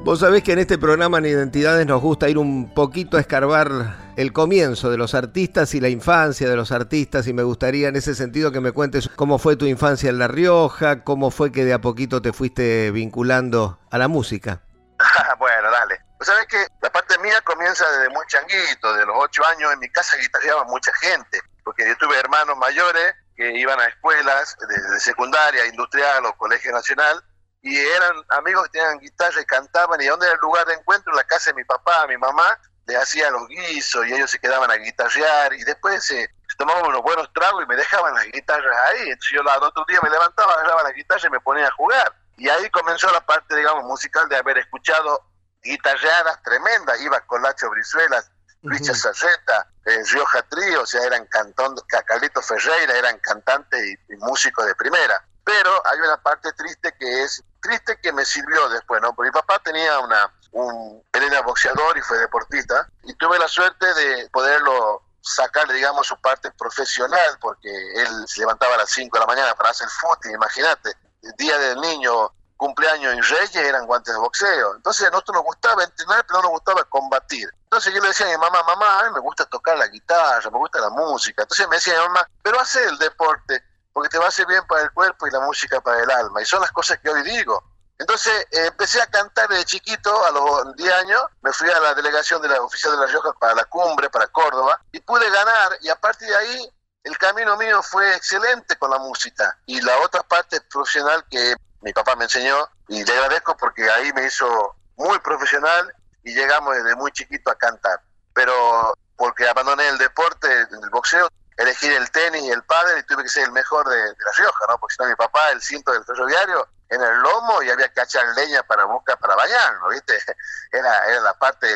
Vos 0.03 0.19
sabés 0.19 0.43
que 0.43 0.51
en 0.51 0.59
este 0.59 0.77
programa 0.77 1.17
en 1.17 1.25
Identidades 1.25 1.87
nos 1.87 1.99
gusta 1.99 2.29
ir 2.29 2.37
un 2.37 2.71
poquito 2.71 3.17
a 3.17 3.19
escarbar 3.19 4.02
el 4.15 4.31
comienzo 4.31 4.91
de 4.91 4.97
los 4.97 5.15
artistas 5.15 5.73
y 5.73 5.81
la 5.81 5.89
infancia 5.89 6.47
de 6.47 6.55
los 6.55 6.71
artistas 6.71 7.27
y 7.27 7.33
me 7.33 7.43
gustaría 7.43 7.87
en 7.87 7.95
ese 7.95 8.13
sentido 8.13 8.51
que 8.51 8.59
me 8.59 8.71
cuentes 8.71 9.09
cómo 9.15 9.39
fue 9.39 9.55
tu 9.55 9.65
infancia 9.65 10.09
en 10.09 10.19
La 10.19 10.27
Rioja, 10.27 11.03
cómo 11.03 11.31
fue 11.31 11.51
que 11.51 11.65
de 11.65 11.73
a 11.73 11.81
poquito 11.81 12.21
te 12.21 12.33
fuiste 12.33 12.91
vinculando 12.91 13.79
a 13.89 13.97
la 13.97 14.07
música. 14.07 14.61
bueno, 15.39 15.71
dale. 15.71 15.99
Vos 16.19 16.27
sabés 16.27 16.45
que 16.47 16.65
la 16.81 16.91
parte 16.91 17.17
mía 17.19 17.41
comienza 17.43 17.89
desde 17.91 18.09
muy 18.09 18.25
changuito, 18.27 18.93
de 18.93 19.05
los 19.05 19.15
ocho 19.19 19.45
años 19.47 19.73
en 19.73 19.79
mi 19.79 19.89
casa 19.89 20.15
guitarreaba 20.17 20.63
mucha 20.65 20.93
gente, 20.95 21.41
porque 21.63 21.87
yo 21.87 21.97
tuve 21.97 22.17
hermanos 22.19 22.57
mayores 22.57 23.15
que 23.35 23.51
iban 23.57 23.79
a 23.79 23.85
escuelas 23.87 24.55
de, 24.69 24.99
secundaria, 24.99 25.65
industrial 25.65 26.25
o 26.25 26.37
colegio 26.37 26.71
nacional, 26.71 27.21
y 27.61 27.77
eran 27.77 28.13
amigos 28.29 28.65
que 28.65 28.79
tenían 28.79 28.99
guitarra 28.99 29.41
y 29.41 29.45
cantaban, 29.45 29.99
y 30.01 30.05
donde 30.05 30.27
era 30.27 30.35
el 30.35 30.41
lugar 30.41 30.67
de 30.67 30.75
encuentro, 30.75 31.11
en 31.11 31.17
la 31.17 31.23
casa 31.23 31.49
de 31.49 31.55
mi 31.55 31.63
papá, 31.63 32.05
mi 32.07 32.17
mamá, 32.17 32.57
le 32.85 32.97
hacía 32.97 33.29
los 33.31 33.47
guisos 33.47 34.05
y 34.07 34.13
ellos 34.13 34.31
se 34.31 34.39
quedaban 34.39 34.69
a 34.69 34.75
guitarrear 34.75 35.53
y 35.53 35.63
después 35.63 36.03
se, 36.03 36.29
tomaban 36.57 36.85
unos 36.85 37.01
buenos 37.01 37.31
tragos 37.33 37.63
y 37.63 37.67
me 37.67 37.75
dejaban 37.75 38.13
las 38.13 38.25
guitarras 38.25 38.77
ahí. 38.89 39.09
Entonces 39.09 39.31
yo 39.33 39.49
al 39.49 39.63
otro 39.63 39.85
día 39.87 39.99
me 40.01 40.09
levantaba, 40.09 40.53
agarraba 40.53 40.83
la 40.83 40.91
guitarra 40.91 41.27
y 41.27 41.31
me 41.31 41.39
ponía 41.39 41.67
a 41.67 41.71
jugar. 41.71 42.13
Y 42.37 42.49
ahí 42.49 42.69
comenzó 42.69 43.11
la 43.11 43.21
parte, 43.21 43.55
digamos, 43.55 43.83
musical 43.85 44.27
de 44.29 44.37
haber 44.37 44.57
escuchado 44.57 45.21
guitarreadas 45.63 46.41
tremendas. 46.43 46.99
Iba 47.01 47.19
con 47.21 47.41
Lacho 47.41 47.69
Brizuela, 47.69 48.23
Lucha 48.63 48.93
Sarreta, 48.93 49.67
eh, 49.85 50.03
Rioja 50.11 50.41
Trío, 50.43 50.81
o 50.81 50.85
sea, 50.85 51.03
eran 51.03 51.25
cantón, 51.27 51.75
Carlito 52.05 52.41
Ferreira, 52.41 52.97
eran 52.97 53.19
cantantes 53.19 53.81
y, 54.09 54.15
músicos 54.17 54.65
de 54.65 54.75
primera. 54.75 55.23
Pero 55.43 55.69
hay 55.85 55.99
una 55.99 56.17
parte 56.17 56.51
triste 56.53 56.93
que 56.97 57.23
es 57.23 57.43
triste 57.61 57.99
que 58.01 58.13
me 58.13 58.23
sirvió 58.25 58.69
después, 58.69 59.01
¿no? 59.01 59.13
Porque 59.13 59.29
mi 59.29 59.33
papá 59.33 59.59
tenía 59.59 59.99
una, 59.99 60.33
un, 60.53 61.03
él 61.11 61.23
era 61.23 61.41
boxeador 61.41 61.97
y 61.97 62.01
fue 62.01 62.17
deportista, 62.17 62.87
y 63.03 63.13
tuve 63.15 63.37
la 63.37 63.47
suerte 63.47 63.93
de 63.93 64.29
poderlo 64.29 65.03
sacar, 65.21 65.71
digamos, 65.71 66.07
su 66.07 66.19
parte 66.19 66.51
profesional, 66.51 67.37
porque 67.39 67.69
él 67.69 68.27
se 68.27 68.41
levantaba 68.41 68.75
a 68.75 68.79
las 68.79 68.89
5 68.91 69.17
de 69.17 69.19
la 69.19 69.27
mañana 69.27 69.55
para 69.55 69.69
hacer 69.69 69.87
fútbol, 69.89 70.33
imagínate, 70.33 70.91
el 71.21 71.31
día 71.37 71.57
del 71.57 71.79
niño, 71.79 72.31
cumpleaños 72.57 73.15
y 73.15 73.21
reyes 73.21 73.55
eran 73.55 73.85
guantes 73.85 74.13
de 74.13 74.19
boxeo. 74.19 74.75
Entonces 74.75 75.07
a 75.07 75.09
nosotros 75.09 75.35
nos 75.35 75.43
gustaba 75.43 75.83
entrenar, 75.83 76.25
pero 76.25 76.39
no 76.39 76.43
nos 76.43 76.51
gustaba 76.51 76.83
combatir. 76.85 77.49
Entonces 77.63 77.93
yo 77.93 78.01
le 78.01 78.07
decía 78.07 78.27
a 78.27 78.29
mi 78.29 78.37
mamá, 78.37 78.63
mamá, 78.63 79.09
me 79.13 79.19
gusta 79.19 79.45
tocar 79.45 79.77
la 79.77 79.87
guitarra, 79.87 80.49
me 80.49 80.57
gusta 80.57 80.79
la 80.79 80.89
música. 80.89 81.41
Entonces 81.41 81.67
me 81.67 81.75
decía 81.75 81.93
mi 81.93 82.07
mamá, 82.07 82.27
pero 82.41 82.59
hace 82.59 82.83
el 82.85 82.97
deporte, 82.97 83.61
porque 83.91 84.09
te 84.09 84.17
va 84.17 84.25
a 84.25 84.27
hacer 84.29 84.45
bien 84.47 84.65
para 84.67 84.83
el 84.83 84.91
cuerpo 84.91 85.27
y 85.27 85.31
la 85.31 85.41
música 85.41 85.81
para 85.81 86.03
el 86.03 86.09
alma. 86.09 86.41
Y 86.41 86.45
son 86.45 86.61
las 86.61 86.71
cosas 86.71 86.99
que 86.99 87.09
hoy 87.09 87.23
digo. 87.23 87.63
Entonces 87.97 88.33
eh, 88.51 88.67
empecé 88.67 89.01
a 89.01 89.07
cantar 89.07 89.47
desde 89.49 89.65
chiquito, 89.65 90.25
a 90.25 90.31
los 90.31 90.75
10 90.75 90.93
años, 90.93 91.23
me 91.41 91.51
fui 91.53 91.69
a 91.69 91.79
la 91.79 91.93
delegación 91.93 92.41
de 92.41 92.49
la 92.49 92.61
oficial 92.61 92.93
de 92.93 92.99
La 92.99 93.07
Rioja 93.07 93.33
para 93.33 93.55
la 93.55 93.65
cumbre, 93.65 94.09
para 94.09 94.27
Córdoba, 94.27 94.81
y 94.91 94.99
pude 94.99 95.29
ganar, 95.29 95.77
y 95.81 95.89
a 95.89 95.95
partir 95.95 96.27
de 96.27 96.35
ahí 96.35 96.73
el 97.03 97.17
camino 97.17 97.55
mío 97.57 97.83
fue 97.83 98.15
excelente 98.15 98.77
con 98.77 98.89
la 98.89 98.97
música. 98.97 99.57
Y 99.65 99.81
la 99.81 99.99
otra 99.99 100.23
parte 100.23 100.59
profesional 100.61 101.23
que 101.29 101.55
mi 101.81 101.93
papá 101.93 102.15
me 102.15 102.23
enseñó, 102.23 102.67
y 102.87 103.03
le 103.03 103.13
agradezco 103.13 103.55
porque 103.57 103.89
ahí 103.89 104.11
me 104.13 104.25
hizo 104.25 104.75
muy 104.95 105.19
profesional 105.19 105.93
y 106.23 106.33
llegamos 106.33 106.75
desde 106.75 106.95
muy 106.95 107.11
chiquito 107.11 107.51
a 107.51 107.55
cantar. 107.55 108.01
Pero 108.33 108.97
porque 109.15 109.47
abandoné 109.47 109.87
el 109.89 109.97
deporte, 109.97 110.47
el 110.61 110.89
boxeo, 110.89 111.29
elegí 111.57 111.87
el 111.87 112.09
tenis 112.11 112.43
y 112.43 112.51
el 112.51 112.63
pádel 112.63 112.99
y 112.99 113.03
tuve 113.03 113.23
que 113.23 113.29
ser 113.29 113.45
el 113.45 113.51
mejor 113.51 113.87
de, 113.87 113.97
La 113.97 114.31
Rioja, 114.37 114.65
¿no? 114.69 114.77
Porque 114.79 114.95
si 114.95 115.03
no 115.03 115.09
mi 115.09 115.15
papá, 115.15 115.51
el 115.51 115.61
cinto 115.61 115.91
del 115.91 116.03
ferroviario, 116.03 116.67
en 116.93 117.01
el 117.01 117.19
lomo 117.19 117.61
y 117.63 117.69
había 117.69 117.89
que 117.89 118.01
echar 118.01 118.25
leña 118.35 118.63
para 118.63 118.85
buscar, 118.85 119.17
para 119.17 119.35
bañarlo, 119.35 119.89
¿viste? 119.89 120.17
Era, 120.71 121.05
era 121.05 121.21
la 121.21 121.33
parte 121.35 121.67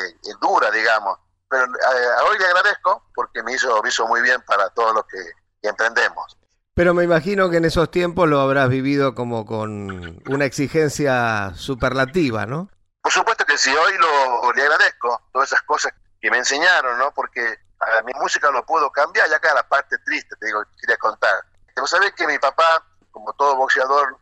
dura, 0.42 0.72
digamos. 0.72 1.20
Pero 1.50 1.66
eh, 1.66 2.08
hoy 2.28 2.40
le 2.40 2.46
agradezco 2.46 3.04
porque 3.14 3.44
me 3.44 3.54
hizo, 3.54 3.82
me 3.84 3.90
hizo 3.90 4.08
muy 4.08 4.22
bien 4.22 4.42
para 4.42 4.70
todo 4.70 4.94
lo 4.94 5.04
que, 5.06 5.18
emprendemos. 5.62 6.38
Pero 6.74 6.94
me 6.94 7.04
imagino 7.04 7.50
que 7.50 7.58
en 7.58 7.66
esos 7.66 7.92
tiempos 7.92 8.30
lo 8.30 8.40
habrás 8.40 8.70
vivido 8.70 9.14
como 9.14 9.46
con 9.46 10.22
una 10.28 10.46
exigencia 10.46 11.52
superlativa, 11.56 12.46
¿no? 12.46 12.70
Por 13.02 13.12
supuesto 13.12 13.44
que 13.46 13.58
sí, 13.58 13.70
hoy 13.76 13.98
lo, 13.98 14.54
le 14.54 14.62
agradezco 14.62 15.24
todas 15.34 15.52
esas 15.52 15.62
cosas 15.64 15.94
que 16.22 16.32
me 16.32 16.38
enseñaron, 16.38 16.98
¿no? 16.98 17.12
Porque 17.14 17.60
a 17.80 18.02
mi 18.04 18.14
música 18.14 18.50
lo 18.50 18.66
puedo 18.66 18.90
cambiar, 18.92 19.30
ya 19.30 19.38
acá 19.38 19.54
la 19.54 19.68
parte 19.68 19.98
triste, 20.06 20.36
te 20.38 20.46
digo, 20.46 20.64
quería 20.80 20.98
contar. 20.98 21.44
Vos 21.76 21.90
sabés 21.90 22.14
que 22.14 22.26
mi 22.26 22.40
papá, 22.40 22.84
como 23.12 23.34
todo 23.34 23.58
boxeador, 23.58 24.18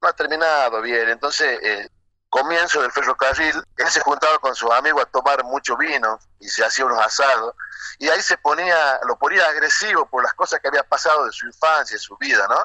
no 0.00 0.08
ha 0.08 0.12
terminado 0.12 0.80
bien. 0.80 1.08
Entonces, 1.08 1.58
eh, 1.62 1.88
comienzo 2.28 2.80
del 2.80 2.92
ferrocarril, 2.92 3.62
él 3.76 3.90
se 3.90 4.00
juntaba 4.00 4.38
con 4.38 4.54
sus 4.54 4.70
amigos 4.70 5.02
a 5.02 5.06
tomar 5.06 5.44
mucho 5.44 5.76
vino 5.76 6.18
y 6.38 6.48
se 6.48 6.64
hacía 6.64 6.86
unos 6.86 7.04
asados. 7.04 7.54
Y 7.98 8.08
ahí 8.08 8.22
se 8.22 8.38
ponía, 8.38 9.00
lo 9.06 9.16
ponía 9.18 9.46
agresivo 9.46 10.06
por 10.06 10.22
las 10.22 10.32
cosas 10.34 10.60
que 10.60 10.68
había 10.68 10.82
pasado 10.84 11.26
de 11.26 11.32
su 11.32 11.46
infancia, 11.46 11.94
de 11.94 12.00
su 12.00 12.16
vida, 12.16 12.46
¿no? 12.48 12.64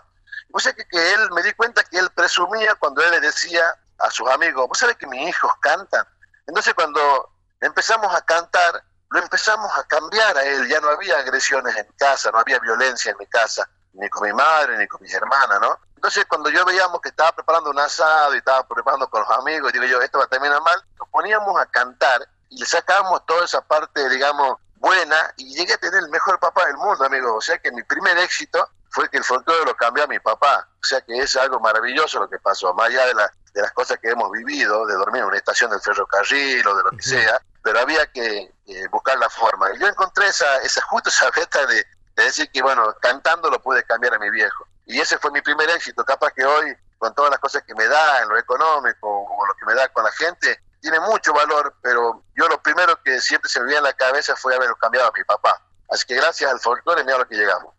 Vos 0.50 0.64
sabés 0.64 0.86
que, 0.90 1.14
él, 1.14 1.32
me 1.32 1.44
di 1.44 1.52
cuenta 1.54 1.84
que 1.84 1.98
él 1.98 2.10
presumía 2.12 2.76
cuando 2.76 3.02
él 3.02 3.12
le 3.12 3.20
decía 3.20 3.76
a 4.00 4.10
sus 4.12 4.30
amigos, 4.30 4.68
vos 4.68 4.78
sabés 4.78 4.96
que 4.96 5.08
mis 5.08 5.28
hijos 5.28 5.52
cantan. 5.60 6.06
Entonces 6.48 6.74
cuando 6.74 7.30
empezamos 7.60 8.14
a 8.14 8.22
cantar, 8.22 8.84
lo 9.10 9.20
empezamos 9.20 9.72
a 9.78 9.84
cambiar 9.86 10.38
a 10.38 10.44
él, 10.44 10.68
ya 10.68 10.80
no 10.80 10.90
había 10.90 11.18
agresiones 11.18 11.76
en 11.76 11.88
casa, 11.98 12.32
no 12.32 12.40
había 12.40 12.60
violencia 12.60 13.12
en 13.12 13.18
mi 13.18 13.28
casa, 13.28 13.68
ni 13.96 14.10
con 14.10 14.28
mi 14.28 14.34
madre, 14.34 14.78
ni 14.78 14.88
con 14.88 15.02
mis 15.02 15.14
hermanas, 15.14 15.60
¿no? 15.62 15.80
Entonces, 15.96 16.26
cuando 16.26 16.50
yo 16.50 16.64
veíamos 16.66 17.02
que 17.02 17.10
estaba 17.10 17.32
preparando 17.32 17.70
un 17.70 17.80
asado 17.80 18.36
y 18.36 18.38
estaba 18.38 18.68
preparando 18.68 19.10
con 19.10 19.22
los 19.22 19.30
amigos, 19.32 19.72
y 19.72 19.80
digo 19.80 19.86
yo, 19.86 20.02
esto 20.02 20.20
va 20.20 20.26
a 20.26 20.28
terminar 20.28 20.62
mal, 20.62 20.80
nos 21.00 21.10
poníamos 21.10 21.60
a 21.60 21.66
cantar 21.66 22.28
y 22.50 22.60
le 22.60 22.66
sacábamos 22.66 23.26
toda 23.26 23.46
esa 23.46 23.62
parte, 23.62 24.08
digamos, 24.10 24.58
buena 24.76 25.34
y 25.38 25.56
llegué 25.56 25.74
a 25.74 25.78
tener 25.78 26.04
el 26.04 26.10
mejor 26.10 26.40
papá 26.40 26.66
del 26.68 26.78
mundo, 26.78 27.04
amigo. 27.06 27.36
O 27.36 27.42
sea 27.42 27.58
que 27.58 27.72
mi 27.72 27.82
primer 27.84 28.18
éxito 28.20 28.70
fue 28.92 29.10
que 29.10 29.18
el 29.18 29.24
folclore 29.24 29.66
lo 29.66 29.76
cambió 29.76 30.04
a 30.04 30.08
mi 30.08 30.20
papá. 30.20 30.68
O 30.80 30.84
sea 30.84 31.02
que 31.02 31.18
es 31.18 31.36
algo 31.36 31.60
maravilloso 31.60 32.20
lo 32.20 32.30
que 32.30 32.38
pasó, 32.40 32.74
más 32.76 32.88
allá 32.88 33.08
de, 33.08 33.14
de 33.54 33.62
las 33.62 33.72
cosas 33.72 33.98
que 34.00 34.10
hemos 34.10 34.32
vivido, 34.32 34.86
de 34.86 34.94
dormir 34.94 35.22
en 35.22 35.28
una 35.28 35.38
estación 35.38 35.72
del 35.72 35.82
ferrocarril 35.82 36.68
o 36.68 36.76
de 36.76 36.84
lo 36.84 36.92
que 36.92 37.02
sea, 37.02 37.42
pero 37.64 37.80
había 37.80 38.06
que 38.12 38.54
buscar 38.92 39.18
la 39.18 39.30
forma. 39.30 39.72
Y 39.74 39.80
yo 39.80 39.88
encontré 39.88 40.28
esa, 40.28 40.58
esa 40.58 40.82
justo 40.84 41.10
esa 41.10 41.32
beta 41.32 41.66
de, 41.66 41.84
de 42.16 42.24
decir 42.24 42.50
que, 42.52 42.62
bueno, 42.62 42.96
cantando 43.02 43.50
lo 43.50 43.62
pude 43.62 43.84
cambiar 43.84 44.14
a 44.14 44.20
mi 44.20 44.30
viejo. 44.30 44.68
Y 44.86 45.00
ese 45.00 45.18
fue 45.18 45.32
mi 45.32 45.42
primer 45.42 45.70
éxito. 45.70 46.06
Capaz 46.06 46.32
que 46.32 46.46
hoy, 46.46 46.76
con 46.98 47.14
todas 47.14 47.32
las 47.32 47.40
cosas 47.40 47.64
que 47.64 47.76
me 47.76 47.86
da 47.88 48.22
en 48.22 48.30
lo 48.30 48.38
económico 48.38 49.08
o 49.08 49.46
lo 49.46 49.54
que 49.56 49.66
me 49.66 49.74
da 49.74 49.90
con 49.90 50.04
la 50.04 50.12
gente, 50.12 50.62
tiene 50.80 51.00
mucho 51.00 51.34
valor, 51.34 51.76
pero 51.82 52.24
yo 52.36 52.48
lo 52.48 52.62
primero 52.62 53.02
que 53.04 53.20
siempre 53.20 53.50
se 53.50 53.60
me 53.60 53.66
veía 53.66 53.80
en 53.80 53.84
la 53.84 53.94
cabeza 53.94 54.36
fue 54.36 54.56
haberlo 54.56 54.76
cambiado 54.76 55.10
a 55.10 55.12
mi 55.18 55.24
papá. 55.24 55.62
Así 55.90 56.06
que 56.06 56.16
gracias 56.16 56.52
al 56.52 56.60
folclore, 56.60 57.04
mira 57.04 57.18
lo 57.18 57.28
que 57.28 57.36
llegamos. 57.36 57.74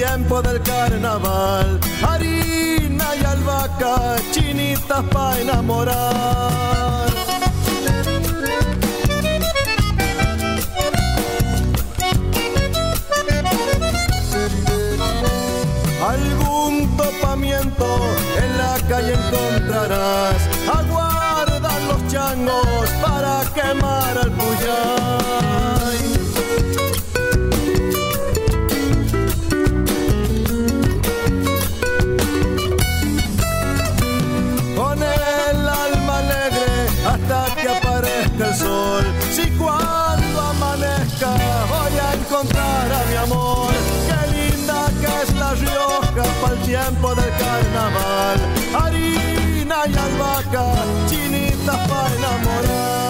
Tiempo 0.00 0.40
del 0.40 0.62
carnaval. 0.62 1.78
Harina 2.02 3.08
y 3.20 3.24
albahaca, 3.24 4.16
chinitas 4.32 5.04
para 5.12 5.40
enamorar. 5.40 7.06
Algún 16.14 16.96
topamiento 16.96 17.86
en 18.42 18.50
la 18.56 18.74
calle 18.88 19.12
encontrarás. 19.12 20.40
Aguardan 20.78 21.88
los 21.88 22.12
changos 22.12 22.88
para 23.02 23.42
quemar 23.54 24.16
al 24.16 24.30
puyay. 24.30 24.99
Tiempo 46.70 47.12
del 47.16 47.30
carnaval. 47.30 48.38
Harina 48.80 49.78
y 49.88 49.94
albahaca, 50.06 50.66
chinitas 51.08 51.88
para 51.88 52.14
enamorar. 52.16 53.00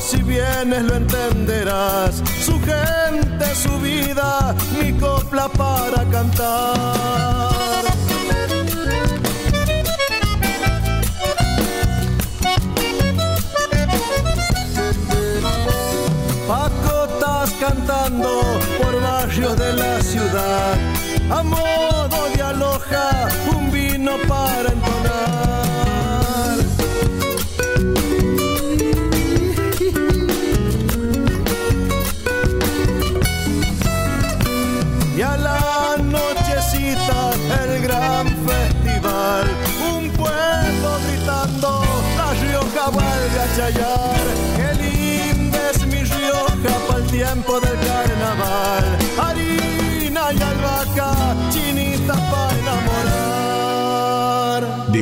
si 0.00 0.22
vienes 0.22 0.82
lo 0.84 0.96
entenderás. 0.96 2.22
Su 2.44 2.60
gente, 2.60 3.54
su 3.54 3.78
vida, 3.80 4.54
mi 4.78 4.92
copla 5.34 5.48
para 5.48 6.04
cantar. 6.10 7.53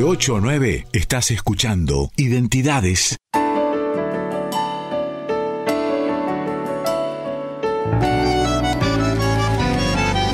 De 0.03 0.09
8 0.09 0.35
a 0.35 0.41
9 0.41 0.87
estás 0.91 1.31
escuchando 1.31 2.11
Identidades. 2.17 3.15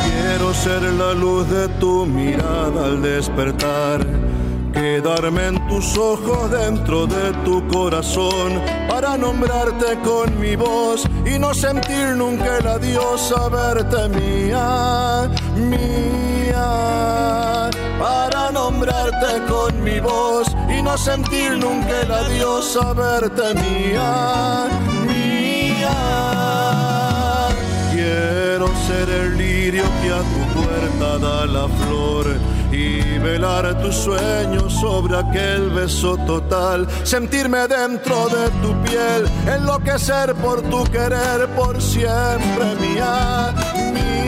Quiero 0.08 0.54
ser 0.56 0.82
la 0.82 1.14
luz 1.14 1.48
de 1.52 1.68
tu 1.80 2.08
mirada 2.08 2.86
al 2.86 3.04
despertar. 3.04 4.04
Quedarme 4.74 5.50
en 5.50 5.68
tus 5.68 5.96
ojos 6.00 6.50
dentro 6.50 7.06
de 7.06 7.32
tu 7.46 7.68
corazón 7.68 8.60
para 8.90 9.18
nombrarte 9.18 10.00
con 10.04 10.40
mi 10.40 10.56
voz 10.56 11.04
y 11.32 11.38
no 11.38 11.54
sentir 11.54 12.16
nunca 12.16 12.58
el 12.58 12.66
adiós 12.66 13.32
a 13.38 13.50
verte 13.50 14.10
mía, 14.18 15.30
mía. 15.58 17.59
Para 18.00 18.50
nombrarte 18.52 19.44
con 19.50 19.84
mi 19.84 20.00
voz 20.00 20.48
y 20.70 20.82
no 20.82 20.98
sentir 20.98 21.58
nunca 21.58 22.00
el 22.02 22.12
adiós 22.12 22.78
a 22.78 22.94
verte 22.94 23.54
mía, 23.56 24.68
mía. 25.06 25.98
Quiero 27.92 28.68
ser 28.88 29.10
el 29.10 29.38
lirio 29.38 29.84
que 30.02 30.14
a 30.14 30.20
tu 30.20 30.42
puerta 30.62 31.18
da 31.18 31.46
la 31.46 31.68
flor 31.68 32.38
y 32.72 33.18
velar 33.18 33.82
tus 33.82 33.96
sueños 33.96 34.72
sobre 34.80 35.18
aquel 35.18 35.70
beso 35.70 36.16
total. 36.26 36.88
Sentirme 37.04 37.68
dentro 37.68 38.30
de 38.30 38.50
tu 38.62 38.82
piel, 38.84 39.28
enloquecer 39.46 40.34
por 40.36 40.62
tu 40.62 40.86
querer 40.86 41.50
por 41.58 41.82
siempre 41.82 42.76
mía, 42.80 43.54
mía. 43.94 44.19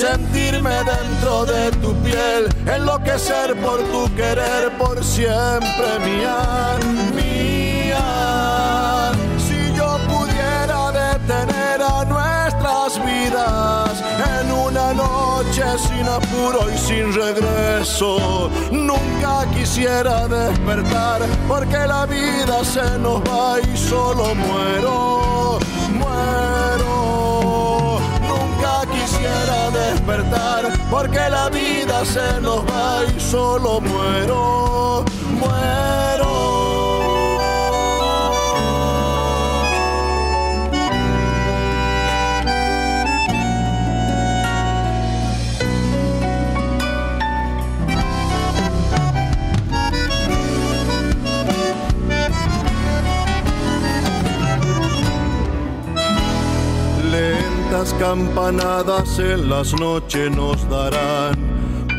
Sentirme 0.00 0.76
dentro 0.84 1.44
de 1.44 1.70
tu 1.72 1.92
piel, 1.96 2.48
enloquecer 2.66 3.54
por 3.56 3.82
tu 3.92 4.08
querer 4.14 4.72
por 4.78 5.04
siempre 5.04 5.98
mía, 6.02 6.78
mía. 7.14 9.12
Si 9.46 9.74
yo 9.76 9.98
pudiera 10.08 10.90
detener 10.90 11.82
a 11.82 12.06
nuestras 12.06 12.98
vidas 13.04 14.02
en 14.40 14.50
una 14.50 14.94
noche 14.94 15.64
sin 15.76 16.08
apuro 16.08 16.66
y 16.74 16.78
sin 16.78 17.12
regreso, 17.12 18.48
nunca 18.70 19.44
quisiera 19.54 20.26
despertar 20.26 21.20
porque 21.46 21.76
la 21.76 22.06
vida 22.06 22.64
se 22.64 22.98
nos 23.00 23.20
va 23.20 23.60
y 23.60 23.76
solo 23.76 24.34
muero, 24.34 25.58
muero. 25.92 26.49
Quisiera 29.40 29.70
despertar 29.70 30.70
porque 30.90 31.18
la 31.30 31.48
vida 31.48 32.04
se 32.04 32.40
nos 32.42 32.62
va 32.66 33.04
y 33.04 33.18
solo 33.18 33.80
muero, 33.80 35.02
muero. 35.38 36.09
Lentas 57.80 57.98
campanadas 57.98 59.18
en 59.18 59.48
las 59.48 59.72
noches 59.72 60.30
nos 60.36 60.68
darán 60.68 61.34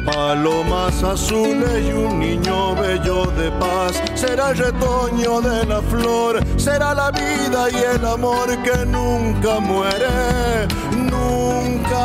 palomas 0.06 1.02
azules 1.02 1.88
y 1.88 1.92
un 1.92 2.20
niño 2.20 2.76
bello 2.76 3.26
de 3.32 3.50
paz. 3.54 4.00
Será 4.14 4.52
el 4.52 4.60
retoño 4.60 5.42
de 5.42 5.66
la 5.66 5.82
flor, 5.82 6.40
será 6.58 6.94
la 6.94 7.10
vida 7.10 7.68
y 7.72 7.78
el 7.96 8.06
amor 8.06 8.56
que 8.62 8.86
nunca 8.86 9.60
muere, 9.60 10.68
nunca. 10.92 11.98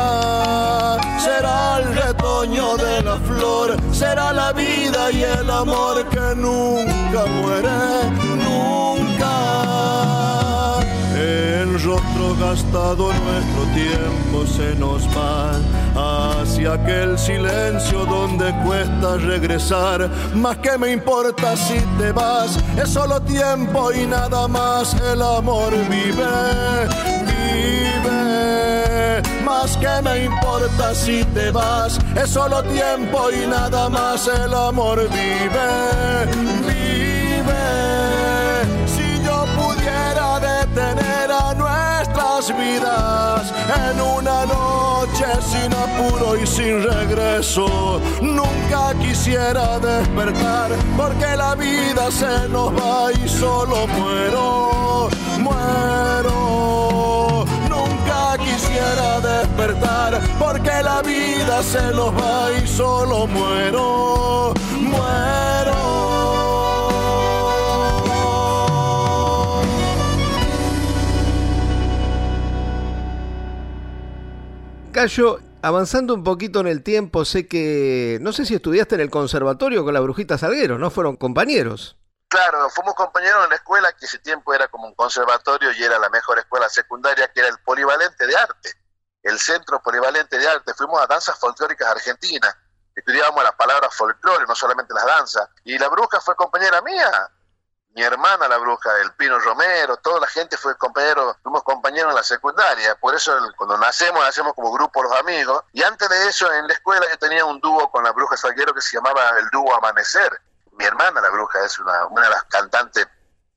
Será 1.19 1.77
el 1.77 1.95
retoño 1.95 2.77
de 2.77 3.03
la 3.03 3.17
flor, 3.17 3.77
será 3.91 4.33
la 4.33 4.53
vida 4.53 5.11
y 5.11 5.21
el 5.21 5.51
amor 5.51 6.03
que 6.09 6.35
nunca 6.35 7.25
muere, 7.27 8.09
nunca. 8.43 9.66
En 11.77 11.83
rostro 11.83 12.35
gastado 12.39 13.13
nuestro 13.13 13.63
tiempo 13.75 14.47
se 14.47 14.73
nos 14.79 15.03
va 15.15 15.51
hacia 16.41 16.73
aquel 16.73 17.19
silencio 17.19 18.03
donde 18.05 18.51
cuesta 18.65 19.17
regresar. 19.17 20.09
Más 20.33 20.57
que 20.57 20.75
me 20.77 20.91
importa 20.91 21.55
si 21.55 21.79
te 21.99 22.11
vas, 22.11 22.57
es 22.81 22.89
solo 22.89 23.21
tiempo 23.21 23.91
y 23.91 24.07
nada 24.07 24.47
más. 24.47 24.95
El 25.11 25.21
amor 25.21 25.71
vive, 25.87 26.87
vive. 28.01 29.21
Más 29.45 29.77
que 29.77 30.01
me 30.01 30.25
importa 30.25 30.95
si 30.95 31.23
te 31.25 31.51
vas, 31.51 31.99
es 32.15 32.31
solo 32.31 32.63
tiempo 32.63 33.29
y 33.31 33.45
nada 33.45 33.87
más. 33.87 34.27
El 34.27 34.51
amor 34.51 35.07
vive. 35.09 36.56
Vidas 42.55 43.53
en 43.89 44.01
una 44.01 44.45
noche 44.45 45.25
sin 45.41 45.73
apuro 45.73 46.35
y 46.41 46.45
sin 46.45 46.83
regreso, 46.83 47.99
nunca 48.21 48.93
quisiera 48.99 49.79
despertar 49.79 50.71
porque 50.95 51.35
la 51.35 51.55
vida 51.55 52.11
se 52.11 52.47
nos 52.49 52.71
va 52.73 53.11
y 53.11 53.27
solo 53.27 53.87
muero, 53.87 55.09
muero. 55.39 57.45
Nunca 57.69 58.37
quisiera 58.37 59.19
despertar 59.19 60.21
porque 60.39 60.83
la 60.83 61.01
vida 61.01 61.63
se 61.63 61.91
nos 61.93 62.13
va 62.13 62.51
y 62.61 62.67
solo 62.67 63.27
muero, 63.27 64.53
muero. 64.79 65.56
Cayo, 74.97 75.39
avanzando 75.61 76.15
un 76.15 76.23
poquito 76.23 76.59
en 76.59 76.65
el 76.65 76.81
tiempo, 76.81 77.23
sé 77.23 77.47
que, 77.47 78.17
no 78.19 78.33
sé 78.33 78.47
si 78.47 78.55
estudiaste 78.55 78.95
en 78.95 79.01
el 79.01 79.11
conservatorio 79.11 79.83
con 79.83 79.93
la 79.93 79.99
Brujita 79.99 80.39
Salguero, 80.39 80.79
¿no? 80.79 80.89
Fueron 80.89 81.17
compañeros. 81.17 81.95
Claro, 82.27 82.67
fuimos 82.71 82.95
compañeros 82.95 83.43
en 83.43 83.51
la 83.51 83.57
escuela 83.57 83.93
que 83.93 84.07
ese 84.07 84.17
tiempo 84.17 84.55
era 84.55 84.67
como 84.69 84.87
un 84.87 84.95
conservatorio 84.95 85.71
y 85.71 85.83
era 85.83 85.99
la 85.99 86.09
mejor 86.09 86.39
escuela 86.39 86.67
secundaria 86.67 87.31
que 87.31 87.41
era 87.41 87.49
el 87.49 87.59
polivalente 87.59 88.25
de 88.25 88.35
arte, 88.37 88.71
el 89.21 89.37
centro 89.37 89.79
polivalente 89.83 90.39
de 90.39 90.47
arte. 90.47 90.73
Fuimos 90.73 90.99
a 90.99 91.05
danzas 91.05 91.37
folclóricas 91.37 91.89
argentinas, 91.89 92.57
estudiábamos 92.95 93.43
las 93.43 93.53
palabras 93.53 93.93
folclore, 93.95 94.47
no 94.47 94.55
solamente 94.55 94.95
las 94.95 95.05
danzas. 95.05 95.47
Y 95.63 95.77
la 95.77 95.89
bruja 95.89 96.19
fue 96.21 96.35
compañera 96.35 96.81
mía, 96.81 97.29
mi 97.97 98.03
hermana 98.03 98.47
la 98.47 98.57
bruja, 98.59 98.91
el 99.01 99.11
Pino 99.13 99.39
Romero, 99.39 99.97
toda 99.97 100.19
la 100.19 100.27
gente 100.27 100.55
fue 100.55 100.77
compañero, 100.77 101.35
fuimos 101.41 101.63
compañeros 101.63 102.11
en 102.11 102.15
la 102.15 102.21
secundaria, 102.21 102.93
por 102.93 103.15
eso 103.15 103.35
el- 103.35 103.55
cuando 103.55 103.75
nacemos, 103.79 104.23
nacemos 104.23 104.53
como 104.53 104.71
grupo 104.71 105.01
los 105.01 105.11
amigos, 105.13 105.63
y 105.73 105.81
antes 105.81 106.07
de 106.07 106.27
eso 106.29 106.53
en 106.53 106.67
la 106.67 106.73
escuela 106.73 107.07
yo 107.09 107.17
tenía 107.17 107.43
un 107.43 107.59
dúo 107.59 107.89
con 107.89 108.03
la 108.03 108.11
bruja 108.11 108.37
Salguero 108.37 108.71
que 108.71 108.81
se 108.81 108.97
llamaba 108.97 109.31
el 109.39 109.49
dúo 109.49 109.75
Amanecer, 109.75 110.29
mi 110.73 110.85
hermana 110.85 111.19
la 111.21 111.29
bruja 111.31 111.65
es 111.65 111.79
una, 111.79 112.05
una 112.05 112.25
de 112.25 112.29
las 112.29 112.43
cantantes 112.43 113.07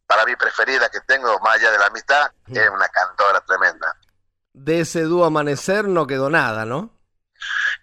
para 0.07 0.25
mí 0.25 0.35
preferidas 0.37 0.89
que 0.89 1.03
tengo, 1.03 1.39
más 1.41 1.57
allá 1.57 1.71
de 1.71 1.79
la 1.79 1.87
amistad, 1.89 2.31
es 2.49 2.71
una 2.71 2.89
cantora 2.89 3.43
tremenda. 3.43 3.95
De 4.55 4.81
ese 4.81 5.03
dúo 5.03 5.27
Amanecer 5.27 5.85
no 5.87 6.07
quedó 6.07 6.31
nada, 6.31 6.65
¿no? 6.65 6.89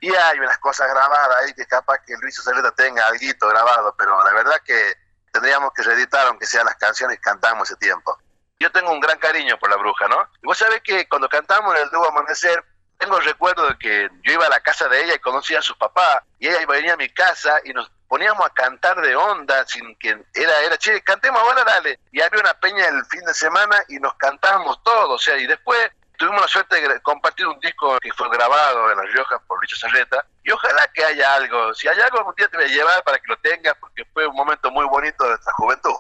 Y 0.02 0.12
hay 0.12 0.40
unas 0.40 0.58
cosas 0.58 0.90
grabadas 0.90 1.36
ahí 1.44 1.54
que 1.54 1.68
capaz 1.68 2.00
que 2.00 2.16
Luis 2.20 2.40
Oceleta 2.40 2.72
tenga 2.72 3.06
algo 3.06 3.48
grabado, 3.48 3.94
pero 3.96 4.24
la 4.24 4.34
verdad 4.34 4.60
que 4.66 4.94
tendríamos 5.38 5.72
que 5.74 5.84
reeditar 5.84 6.26
aunque 6.28 6.48
sean 6.48 6.66
las 6.66 6.76
canciones 6.78 7.18
que 7.18 7.22
cantamos 7.22 7.70
ese 7.70 7.78
tiempo. 7.80 8.18
Yo 8.60 8.72
tengo 8.72 8.92
un 8.92 9.00
gran 9.00 9.20
cariño 9.20 9.58
por 9.60 9.70
la 9.70 9.76
bruja, 9.76 10.08
¿no? 10.08 10.28
Y 10.42 10.48
vos 10.48 10.58
sabés 10.58 10.82
que 10.82 11.08
cuando 11.08 11.30
cantamos 11.30 11.76
en 11.76 11.84
el 11.84 11.90
dúo 11.92 12.08
Amanecer, 12.08 12.64
tengo 12.98 13.20
recuerdo 13.20 13.68
de 13.68 13.78
que 13.78 14.10
yo 14.24 14.34
iba 14.34 14.48
a 14.48 14.50
la 14.50 14.60
casa 14.62 14.88
de 14.88 15.04
ella 15.04 15.14
y 15.14 15.20
conocía 15.20 15.60
a 15.60 15.62
su 15.62 15.78
papá, 15.78 16.24
y 16.40 16.48
ella 16.48 16.66
venía 16.68 16.94
a 16.94 16.98
mi 16.98 17.08
casa 17.10 17.60
y 17.64 17.72
nos 17.72 17.92
poníamos 18.08 18.44
a 18.48 18.50
cantar 18.50 19.00
de 19.00 19.16
onda, 19.16 19.64
sin 19.68 19.96
que 19.98 20.18
era, 20.34 20.62
era, 20.62 20.78
che, 20.80 21.04
cantemos 21.04 21.40
ahora, 21.40 21.64
dale. 21.64 22.00
Y 22.12 22.20
había 22.20 22.40
una 22.40 22.56
peña 22.56 22.88
el 22.88 23.06
fin 23.06 23.22
de 23.22 23.34
semana 23.36 23.84
y 23.90 24.00
nos 24.00 24.16
cantábamos 24.16 24.82
todos, 24.82 25.10
o 25.12 25.20
sea, 25.20 25.38
y 25.38 25.46
después 25.46 25.92
tuvimos 26.18 26.42
la 26.42 26.48
suerte 26.48 26.76
de 26.82 27.00
compartir 27.02 27.48
un 27.48 27.60
disco 27.60 27.98
que 28.00 28.12
fue 28.14 28.30
grabado 28.30 28.92
en 28.92 28.98
La 28.98 29.04
Rioja 29.04 29.40
por 29.48 29.62
Lucho 29.62 29.76
Sarreta, 29.76 30.26
y 30.44 30.52
ojalá 30.52 30.88
que 30.94 31.04
haya 31.04 31.36
algo, 31.36 31.74
si 31.74 31.88
hay 31.88 32.00
algo 32.00 32.20
algún 32.20 32.34
día 32.36 32.48
te 32.48 32.58
voy 32.58 32.66
a 32.66 32.70
llevar 32.70 33.04
para 33.04 33.18
que 33.20 33.28
lo 33.28 33.38
tengas, 33.38 33.76
porque 33.80 34.04
fue 34.14 34.28
un 34.28 34.36
momento 34.36 34.72
muy 34.72 34.86
bonito 34.86 35.24
de 35.24 35.32
nuestra 35.32 35.54
juventud. 35.54 35.96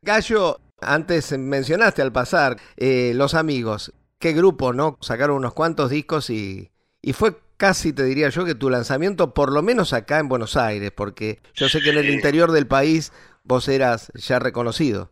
Gallo, 0.00 0.58
antes 0.80 1.36
mencionaste 1.38 2.02
al 2.02 2.12
pasar 2.12 2.56
eh, 2.76 3.12
los 3.14 3.34
amigos, 3.34 3.92
qué 4.18 4.32
grupo, 4.32 4.72
¿no? 4.72 4.98
Sacaron 5.00 5.36
unos 5.36 5.54
cuantos 5.54 5.90
discos 5.90 6.30
y, 6.30 6.72
y 7.00 7.12
fue 7.12 7.36
casi 7.56 7.92
te 7.92 8.02
diría 8.02 8.28
yo 8.30 8.44
que 8.44 8.56
tu 8.56 8.70
lanzamiento, 8.70 9.34
por 9.34 9.52
lo 9.52 9.62
menos 9.62 9.92
acá 9.92 10.18
en 10.18 10.28
Buenos 10.28 10.56
Aires, 10.56 10.90
porque 10.90 11.40
yo 11.54 11.68
sé 11.68 11.80
que 11.80 11.90
en 11.90 11.98
el 11.98 12.10
interior 12.10 12.50
del 12.50 12.66
país 12.66 13.12
vos 13.44 13.68
eras 13.68 14.10
ya 14.14 14.40
reconocido. 14.40 15.10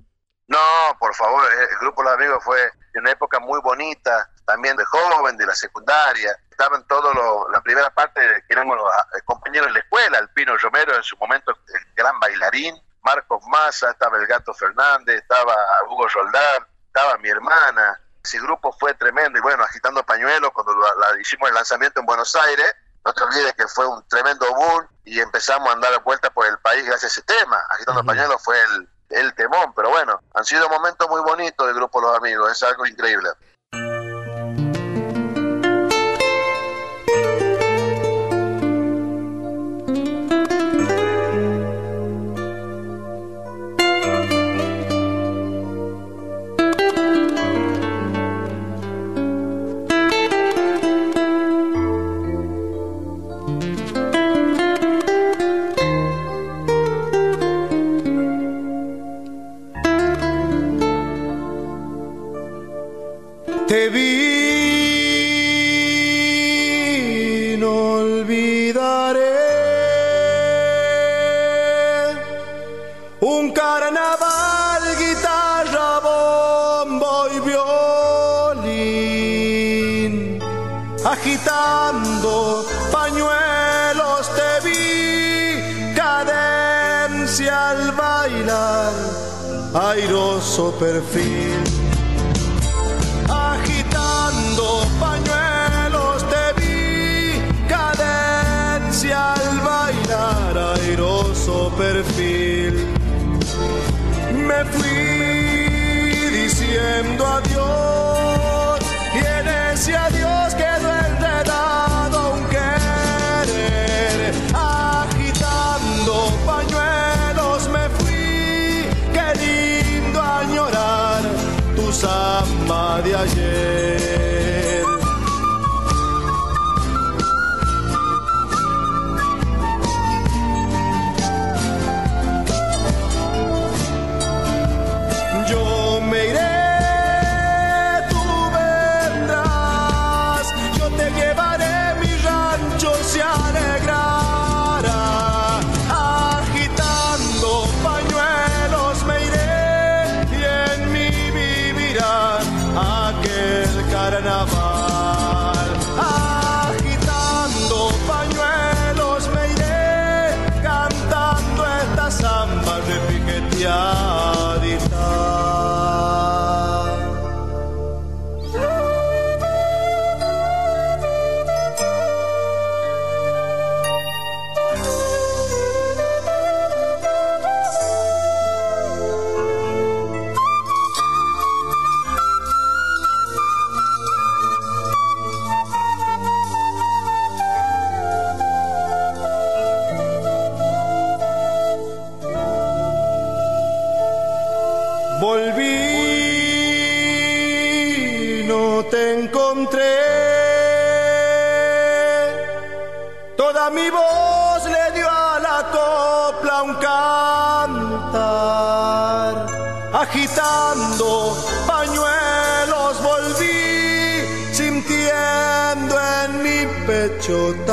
No, 0.49 0.59
por 0.99 1.15
favor, 1.15 1.45
el 1.53 1.79
grupo 1.81 2.03
Los 2.03 2.15
Amigos 2.15 2.43
fue 2.43 2.59
una 3.01 3.11
época 3.11 3.41
muy 3.41 3.61
bonita, 3.61 4.31
también 4.45 4.77
de 4.77 4.85
joven, 4.85 5.37
de 5.37 5.47
la 5.47 5.55
secundaria. 5.55 6.37
Estaban 6.51 6.87
todos 6.87 7.15
la 7.51 7.61
primera 7.61 7.91
parte, 7.91 8.21
éramos 8.49 8.77
los 8.77 8.87
eh, 8.89 9.23
compañeros 9.25 9.69
de 9.69 9.73
la 9.75 9.79
escuela, 9.81 10.19
Alpino 10.19 10.57
Romero 10.57 10.95
en 10.95 11.03
su 11.03 11.17
momento, 11.17 11.53
el 11.53 11.95
gran 11.95 12.19
bailarín, 12.21 12.75
Marcos 13.03 13.43
Massa, 13.49 13.91
estaba 13.91 14.19
el 14.19 14.27
Gato 14.27 14.53
Fernández, 14.55 15.23
estaba 15.23 15.55
Hugo 15.89 16.07
Roldán, 16.09 16.67
estaba 16.87 17.17
mi 17.19 17.29
hermana, 17.29 17.99
ese 18.23 18.39
grupo 18.41 18.73
fue 18.73 18.93
tremendo 18.95 19.39
y 19.39 19.43
bueno, 19.43 19.65
agitando 19.65 20.05
pañuelos 20.05 20.51
cuando 20.53 20.75
la, 20.77 21.21
hicimos 21.21 21.49
el 21.49 21.55
lanzamiento 21.55 22.01
en 22.01 22.07
Buenos 22.07 22.35
Aires, 22.37 22.75
no 23.05 23.13
te 23.15 23.23
olvides 23.23 23.55
que 23.55 23.67
fue 23.67 23.87
un 23.87 24.07
tremendo 24.09 24.47
boom 24.55 24.87
y 25.05 25.21
empezamos 25.21 25.69
a 25.71 25.73
andar 25.73 25.95
a 25.95 25.99
vuelta 25.99 26.29
por 26.31 26.47
el 26.47 26.59
país 26.59 26.85
gracias 26.85 27.05
a 27.05 27.21
ese 27.21 27.23
tema. 27.23 27.59
Agitando 27.71 28.05
pañuelos 28.05 28.43
fue 28.45 28.61
el, 28.63 28.89
el 29.11 29.35
temón, 29.35 29.73
pero 29.75 29.91
bueno, 29.91 30.21
han 30.35 30.45
sido 30.45 30.69
momentos 30.69 31.09
muy 31.09 31.21
bonitos 31.21 31.67
del 31.67 31.77
grupo 31.77 32.01
Los 32.01 32.17
Amigos, 32.17 32.53
es 32.53 32.63
algo 32.63 32.87
increíble. 32.87 33.29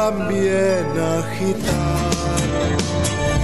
También 0.10 0.88
agitar 0.98 2.48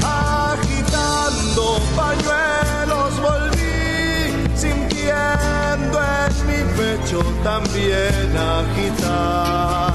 agitando 0.02 1.78
pañuelos 1.93 3.12
volví, 3.21 4.32
sintiendo 4.56 5.99
en 6.23 6.34
mi 6.47 6.62
pecho 6.78 7.19
también 7.43 8.32
agitar. 8.38 9.92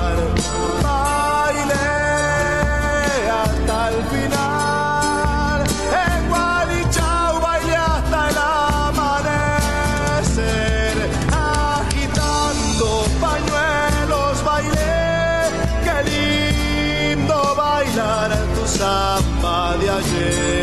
Samba 20.03 20.58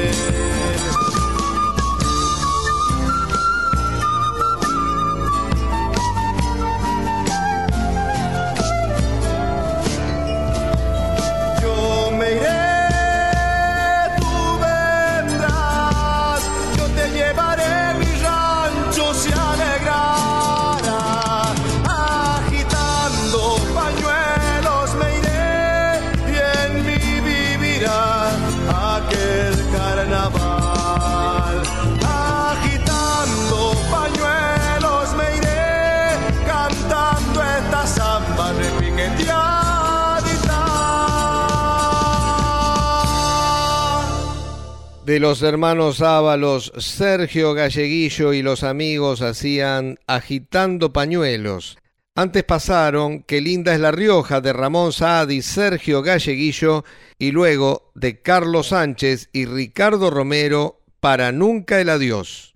de 45.16 45.22
los 45.22 45.44
hermanos 45.44 46.02
Ábalos, 46.02 46.74
Sergio 46.78 47.54
Galleguillo 47.54 48.34
y 48.34 48.42
los 48.42 48.66
amigos 48.66 49.22
hacían 49.22 49.98
Agitando 50.08 50.92
Pañuelos. 50.92 51.78
Antes 52.16 52.44
pasaron 52.44 53.24
Qué 53.24 53.40
linda 53.40 53.74
es 53.74 53.80
La 53.80 53.94
Rioja 53.94 54.42
de 54.42 54.52
Ramón 54.52 54.92
Saad 54.92 55.30
y 55.30 55.42
Sergio 55.42 56.02
Galleguillo 56.02 56.84
y 57.18 57.32
luego 57.32 57.94
de 57.96 58.22
Carlos 58.22 58.68
Sánchez 58.68 59.30
y 59.32 59.46
Ricardo 59.46 60.10
Romero 60.10 60.82
Para 61.00 61.32
Nunca 61.32 61.80
el 61.80 61.92
Adiós. 61.92 62.54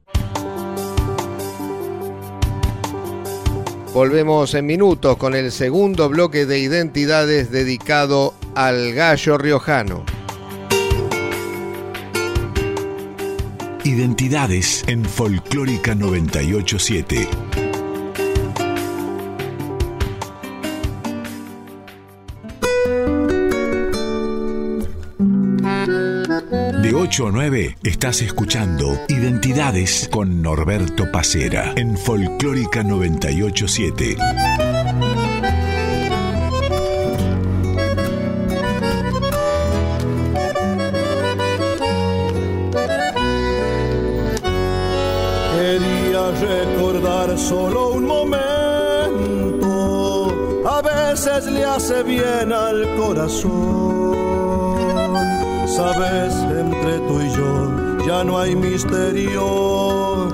Volvemos 3.94 4.54
en 4.54 4.66
minutos 4.66 5.16
con 5.16 5.34
el 5.34 5.54
segundo 5.54 6.10
bloque 6.10 6.46
de 6.46 6.60
identidades 6.60 7.52
dedicado 7.52 8.34
al 8.54 8.92
gallo 8.94 9.38
riojano. 9.38 10.19
Identidades 13.84 14.84
en 14.88 15.06
Folclórica 15.06 15.96
987. 15.96 17.28
De 26.82 26.94
8 26.94 27.28
a 27.28 27.32
9 27.32 27.78
estás 27.84 28.22
escuchando 28.22 29.00
Identidades 29.08 30.10
con 30.12 30.42
Norberto 30.42 31.10
Pacera 31.12 31.74
en 31.76 31.98
Folclórica 31.98 32.84
987. 32.84 34.69
Solo 47.50 47.90
un 47.94 48.06
momento, 48.06 49.42
a 50.70 50.82
veces 50.84 51.48
le 51.48 51.66
hace 51.66 52.04
bien 52.04 52.54
al 52.54 52.96
corazón. 52.96 54.14
Sabes, 55.66 56.36
entre 56.36 57.00
tú 57.08 57.20
y 57.22 57.30
yo 57.32 58.06
ya 58.06 58.24
no 58.24 58.38
hay 58.38 58.56
misterio, 58.56 60.28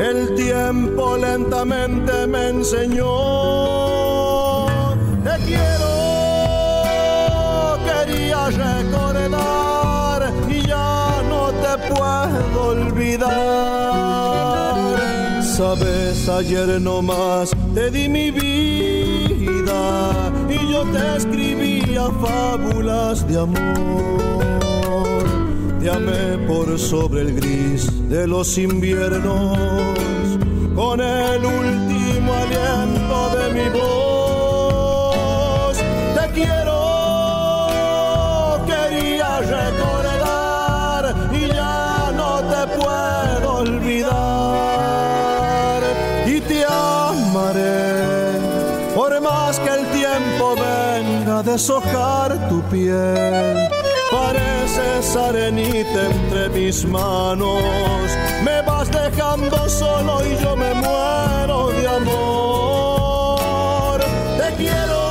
el 0.00 0.34
tiempo 0.34 1.18
lentamente 1.18 2.26
me 2.26 2.48
enseñó. 2.48 3.06
Te 5.26 5.36
quiero, 5.44 5.92
quería 7.88 8.48
recordar 8.48 10.20
y 10.48 10.66
ya 10.66 11.22
no 11.28 11.42
te 11.62 11.72
puedo 11.92 12.58
olvidar 12.68 13.81
Sabes, 15.62 16.28
ayer 16.28 16.80
nomás 16.80 17.52
te 17.72 17.88
di 17.92 18.08
mi 18.08 18.32
vida 18.32 19.82
y 20.50 20.72
yo 20.72 20.82
te 20.92 21.16
escribía 21.18 22.08
fábulas 22.20 23.24
de 23.28 23.38
amor. 23.38 25.22
Te 25.80 25.88
amé 25.88 26.36
por 26.48 26.76
sobre 26.76 27.20
el 27.20 27.36
gris 27.36 27.86
de 28.08 28.26
los 28.26 28.58
inviernos, 28.58 29.56
con 30.74 31.00
el 31.00 31.44
último 31.44 32.34
aliento 32.42 33.18
de 33.36 33.44
mi 33.54 33.68
voz. 33.78 35.76
Te 36.16 36.24
quiero, 36.34 36.71
deshojar 51.42 52.48
tu 52.48 52.62
piel. 52.70 53.68
Pareces 54.10 55.16
arenita 55.16 56.06
entre 56.10 56.48
mis 56.50 56.84
manos, 56.84 57.62
me 58.44 58.62
vas 58.62 58.90
dejando 58.90 59.68
solo 59.68 60.20
y 60.26 60.36
yo 60.42 60.54
me 60.56 60.74
muero 60.74 61.68
de 61.70 61.88
amor. 61.88 62.80
Te 64.38 64.54
quiero, 64.56 65.04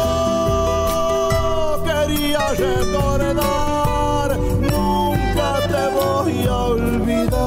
quería 1.84 2.50
recordar, 2.50 4.38
nunca 4.38 5.50
te 5.68 5.84
voy 5.98 6.46
a 6.48 6.58
olvidar. 6.58 7.42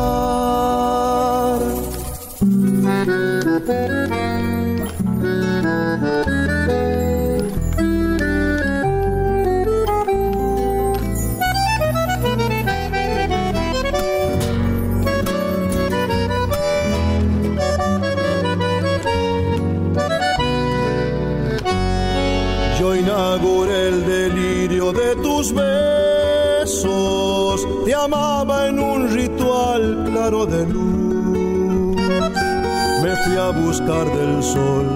Buscar 33.84 34.06
del 34.16 34.42
sol 34.42 34.86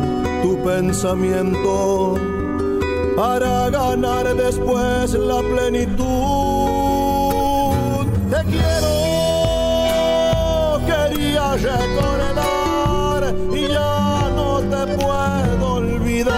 tu 0.43 0.59
pensamiento 0.65 2.17
para 3.17 3.69
ganar 3.71 4.35
después 4.35 5.15
la 5.15 5.41
plenitud. 5.41 6.07
Te 8.31 8.45
quiero, 8.45 8.91
quería 10.87 11.57
recordar 11.57 13.35
y 13.55 13.69
ya 13.69 14.31
no 14.37 14.61
te 14.61 14.87
puedo 14.97 15.75
olvidar. 15.75 16.29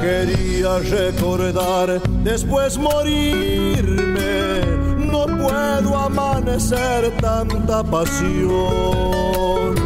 Quería 0.00 0.78
recordar, 0.78 2.00
después 2.24 2.78
morirme. 2.78 4.62
No 4.96 5.26
puedo 5.26 5.96
amanecer 5.96 7.12
tanta 7.20 7.84
pasión. 7.84 9.83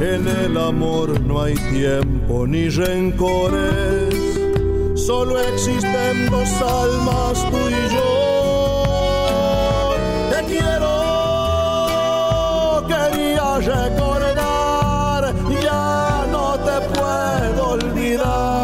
En 0.00 0.26
el 0.26 0.56
amor 0.56 1.20
no 1.20 1.42
hay 1.42 1.54
tiempo 1.54 2.46
ni 2.46 2.68
rencores, 2.70 4.14
solo 4.94 5.38
existen 5.38 6.30
dos 6.30 6.48
almas, 6.62 7.44
tú 7.50 7.58
y 7.68 7.88
yo. 7.94 8.10
Te 10.30 10.42
quiero, 10.46 10.94
quería 12.88 13.58
recordar, 13.58 15.34
ya 15.62 16.26
no 16.32 16.58
te 16.58 16.80
puedo 16.98 17.70
olvidar. 17.72 18.60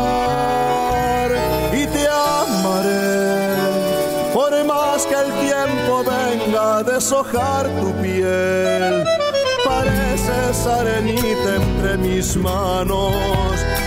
venga 6.04 6.78
a 6.78 6.82
deshojar 6.82 7.68
tu 7.80 7.92
piel. 8.02 9.15
Arenita 10.78 11.56
entre 11.56 11.96
mis 11.96 12.36
manos, 12.36 13.14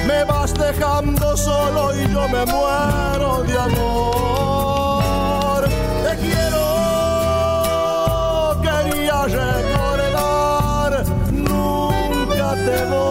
me 0.07 0.23
vas 0.23 0.53
dejando 0.55 1.37
solo 1.37 1.93
y 1.95 2.11
yo 2.11 2.27
me 2.29 2.45
muero 2.45 3.43
de 3.43 3.59
amor. 3.59 4.89
Te 6.03 6.17
quiero, 6.17 6.65
quería 8.63 9.25
recordar, 9.25 11.03
nunca 11.31 12.55
te 12.55 12.85
voy 12.85 13.08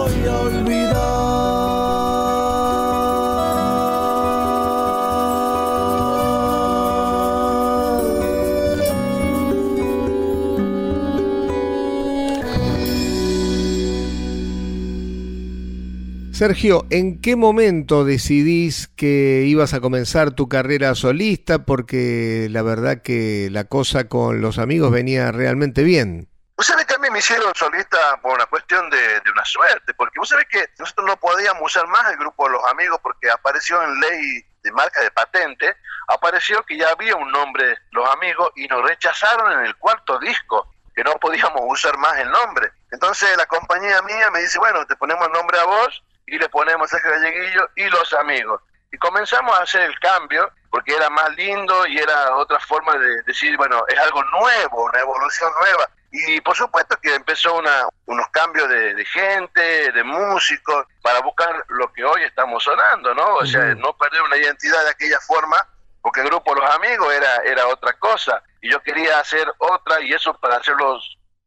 Sergio, 16.39 16.87
¿en 16.91 17.21
qué 17.21 17.35
momento 17.35 18.05
decidís 18.05 18.87
que 18.87 19.43
ibas 19.45 19.75
a 19.75 19.81
comenzar 19.81 20.31
tu 20.37 20.49
carrera 20.49 20.95
solista? 20.95 21.65
Porque 21.65 22.47
la 22.49 22.63
verdad 22.63 23.03
que 23.03 23.49
la 23.51 23.65
cosa 23.65 24.07
con 24.07 24.41
los 24.41 24.59
amigos 24.59 24.93
venía 24.93 25.33
realmente 25.33 25.83
bien. 25.83 26.29
Vos 26.57 26.65
sabés 26.65 26.87
que 26.87 26.95
a 26.95 26.99
mí 26.99 27.11
me 27.11 27.19
hicieron 27.19 27.53
solista 27.57 27.99
por 28.23 28.37
una 28.37 28.47
cuestión 28.47 28.89
de, 28.89 29.21
una 29.33 29.45
suerte, 29.45 29.93
porque 29.95 30.21
vos 30.21 30.29
sabés 30.29 30.47
que 30.49 30.65
nosotros 30.79 31.09
no 31.09 31.17
podíamos 31.17 31.61
usar 31.61 31.89
más 31.89 32.09
el 32.13 32.19
grupo 32.19 32.47
de 32.47 32.53
los 32.53 32.63
amigos 32.71 33.01
porque 33.03 33.29
apareció 33.29 33.83
en 33.83 33.99
ley 33.99 34.41
de 34.63 34.71
marca 34.71 35.01
de 35.03 35.11
patente, 35.11 35.75
apareció 36.07 36.63
que 36.63 36.79
ya 36.79 36.91
había 36.91 37.17
un 37.17 37.33
nombre, 37.33 37.79
los 37.91 38.09
amigos, 38.11 38.53
y 38.55 38.69
nos 38.69 38.89
rechazaron 38.89 39.59
en 39.59 39.67
el 39.67 39.75
cuarto 39.75 40.21
disco, 40.21 40.73
que 40.95 41.03
no 41.03 41.15
podíamos 41.15 41.63
usar 41.67 41.99
más 41.99 42.17
el 42.19 42.31
nombre. 42.31 42.71
Entonces 42.93 43.29
la 43.37 43.47
compañía 43.47 44.01
mía 44.03 44.31
me 44.31 44.39
dice, 44.39 44.61
bueno, 44.61 44.87
te 44.87 44.95
ponemos 44.95 45.27
el 45.27 45.33
nombre 45.33 45.59
a 45.59 45.65
vos 45.65 46.05
y 46.31 46.39
le 46.39 46.49
ponemos 46.49 46.91
Sergio 46.91 47.11
Galleguillo 47.11 47.69
y 47.77 47.89
los 47.89 48.13
amigos. 48.15 48.63
Y 48.91 48.99
comenzamos 48.99 49.59
a 49.59 49.63
hacer 49.63 49.83
el 49.83 49.99
cambio 49.99 50.51
porque 50.71 50.95
era 50.95 51.11
más 51.11 51.35
lindo 51.37 51.87
y 51.87 51.99
era 51.99 52.37
otra 52.37 52.59
forma 52.61 52.97
de 52.97 53.23
decir, 53.23 53.57
bueno, 53.57 53.85
es 53.89 53.99
algo 53.99 54.23
nuevo, 54.25 54.85
una 54.85 55.01
evolución 55.01 55.51
nueva. 55.61 55.89
Y 56.11 56.41
por 56.41 56.57
supuesto 56.57 56.97
que 57.03 57.15
empezó 57.15 57.57
una, 57.57 57.87
unos 58.07 58.29
cambios 58.31 58.69
de, 58.69 59.05
gente, 59.05 59.93
de 59.93 60.05
músicos, 60.05 60.87
para 61.03 61.21
buscar 61.21 61.65
lo 61.69 61.93
que 61.93 62.05
hoy 62.05 62.23
estamos 62.23 62.65
sonando, 62.65 63.15
¿no? 63.15 63.37
O 63.37 63.47
sea, 63.47 63.75
no 63.75 63.95
perder 63.97 64.23
una 64.23 64.37
identidad 64.37 64.83
de 64.85 64.91
aquella 64.91 65.21
forma, 65.21 65.57
porque 66.01 66.21
el 66.21 66.29
grupo 66.29 66.55
Los 66.55 66.75
Amigos 66.75 67.13
era, 67.13 67.37
era 67.45 67.67
otra 67.67 67.93
cosa. 67.95 68.43
Y 68.63 68.71
yo 68.71 68.83
quería 68.83 69.21
hacer 69.21 69.47
otra, 69.59 70.01
y 70.01 70.13
eso 70.13 70.33
para 70.39 70.57
hacerlo 70.57 70.99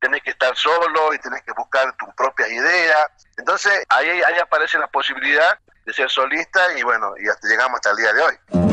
tenés 0.02 0.22
que 0.24 0.32
estar 0.32 0.54
solo 0.58 1.14
y 1.14 1.20
tenés 1.20 1.42
que 1.44 1.54
buscar 1.54 1.96
tus 1.96 2.14
propias 2.16 2.50
ideas. 2.50 3.08
Entonces 3.38 3.86
ahí, 3.88 4.10
ahí 4.10 4.40
aparece 4.42 4.78
la 4.78 4.88
posibilidad 4.88 5.58
de 5.86 5.94
ser 5.94 6.10
solista 6.10 6.78
y 6.78 6.84
bueno, 6.84 7.14
y 7.18 7.30
hasta 7.30 7.48
llegamos 7.48 7.76
hasta 7.76 7.92
el 7.92 7.98
día 7.98 8.14
de 8.14 8.22
hoy. 8.22 8.71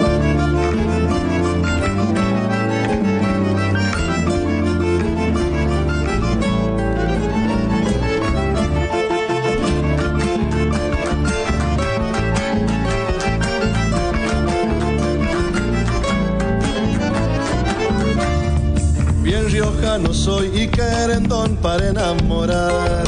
No 19.61 20.15
soy 20.15 20.51
y 20.55 20.69
querendón 20.69 21.57
para 21.57 21.89
enamorar. 21.89 23.05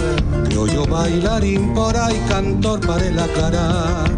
yo 0.51 0.85
bailarín 0.85 1.73
por 1.75 1.97
ahí, 1.97 2.21
cantor 2.29 2.81
para 2.81 3.07
el 3.07 3.19
aclarar. 3.19 4.11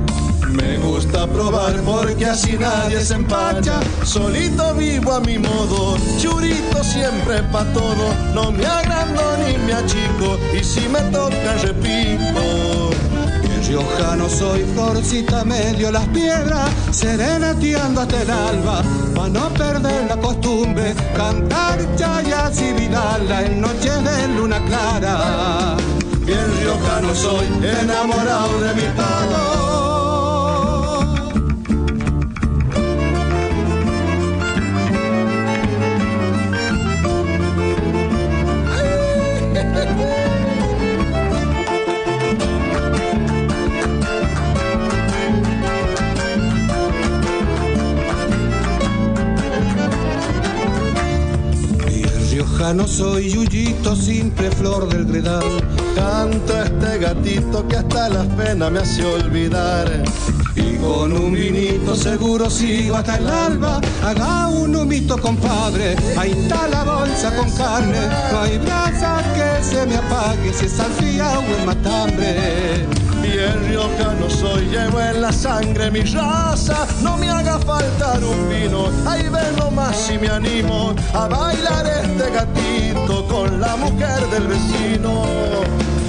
Me 0.48 0.78
gusta 0.78 1.26
probar 1.26 1.74
porque 1.82 2.24
así 2.26 2.56
nadie 2.58 3.00
se 3.00 3.14
empacha. 3.14 3.80
Solito 4.04 4.74
vivo 4.74 5.12
a 5.12 5.20
mi 5.20 5.38
modo, 5.38 5.96
churito 6.18 6.82
siempre 6.82 7.42
pa' 7.52 7.70
todo. 7.74 8.14
No 8.34 8.50
me 8.50 8.64
agrando 8.64 9.22
ni 9.38 9.58
me 9.66 9.74
achico 9.74 10.38
y 10.58 10.64
si 10.64 10.88
me 10.88 11.00
toca 11.10 11.54
repito 11.62 12.92
riojano 13.72 14.28
soy, 14.28 14.64
forcita 14.76 15.44
medio 15.44 15.90
las 15.90 16.06
piedras, 16.08 16.70
serenateando 16.90 18.02
hasta 18.02 18.22
el 18.22 18.30
alba, 18.30 18.82
para 19.14 19.28
no 19.28 19.48
perder 19.50 20.08
la 20.08 20.16
costumbre, 20.16 20.94
cantar 21.16 21.78
chayas 21.96 22.60
y 22.60 22.72
vidala 22.72 23.42
en 23.44 23.60
noche 23.60 23.90
de 23.90 24.28
luna 24.36 24.60
clara. 24.66 25.76
Bien 26.24 26.46
riojano 26.60 27.14
soy, 27.14 27.46
enamorado 27.82 28.60
de 28.60 28.74
mi 28.74 28.88
pago. 28.96 29.61
No 52.70 52.86
soy 52.86 53.30
yuyito, 53.30 53.96
simple 53.96 54.48
flor 54.52 54.88
del 54.88 55.04
gredal. 55.04 55.42
Canto 55.96 56.62
este 56.62 56.98
gatito 56.98 57.66
que 57.66 57.76
hasta 57.76 58.08
la 58.08 58.22
pena 58.36 58.70
me 58.70 58.78
hace 58.78 59.04
olvidar. 59.04 60.04
Y 60.54 60.76
con 60.76 61.12
un 61.12 61.32
vinito 61.32 61.96
seguro 61.96 62.48
sigo 62.48 62.96
hasta 62.96 63.16
el 63.16 63.28
alba. 63.28 63.80
Haga 64.04 64.48
un 64.48 64.76
humito, 64.76 65.18
compadre. 65.18 65.96
Ahí 66.16 66.30
está 66.30 66.68
la 66.68 66.84
bolsa 66.84 67.34
con 67.34 67.50
carne. 67.50 67.98
No 68.30 68.40
hay 68.40 68.58
brasa 68.58 69.22
que 69.34 69.64
se 69.64 69.84
me 69.84 69.96
apague 69.96 70.52
si 70.54 70.66
es 70.66 70.78
alfía 70.78 71.40
o 71.40 71.42
el 71.42 71.66
matambre. 71.66 72.86
Y 73.24 73.38
el 73.38 73.72
no 74.20 74.28
soy, 74.28 74.66
llevo 74.66 75.00
en 75.00 75.20
la 75.20 75.32
sangre 75.32 75.90
mi 75.90 76.02
raza. 76.02 76.86
No 77.02 77.16
me 77.16 77.30
haga 77.30 77.58
faltar 77.58 78.22
un 78.22 78.48
vino. 78.48 78.90
Ahí 79.06 79.28
ven 79.28 79.56
nomás 79.56 79.96
si 79.96 80.18
me 80.18 80.28
animo 80.28 80.94
a 81.14 81.28
bailar 81.28 81.86
este 81.86 82.30
gatito 82.30 83.26
con 83.28 83.60
la 83.60 83.76
mujer 83.76 84.26
del 84.30 84.46
vecino. 84.48 85.24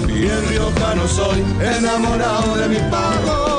Y 0.07 0.27
el 0.27 0.43
no 0.95 1.07
soy, 1.07 1.43
enamorado 1.59 2.55
de 2.57 2.67
mi 2.69 2.77
pago. 2.91 3.53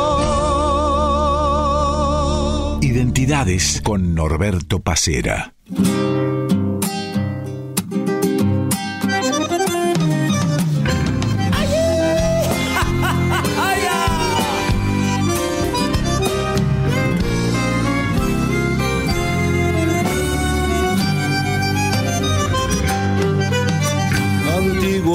Identidades 2.81 3.81
con 3.83 4.15
Norberto 4.15 4.81
Pacera. 4.81 5.55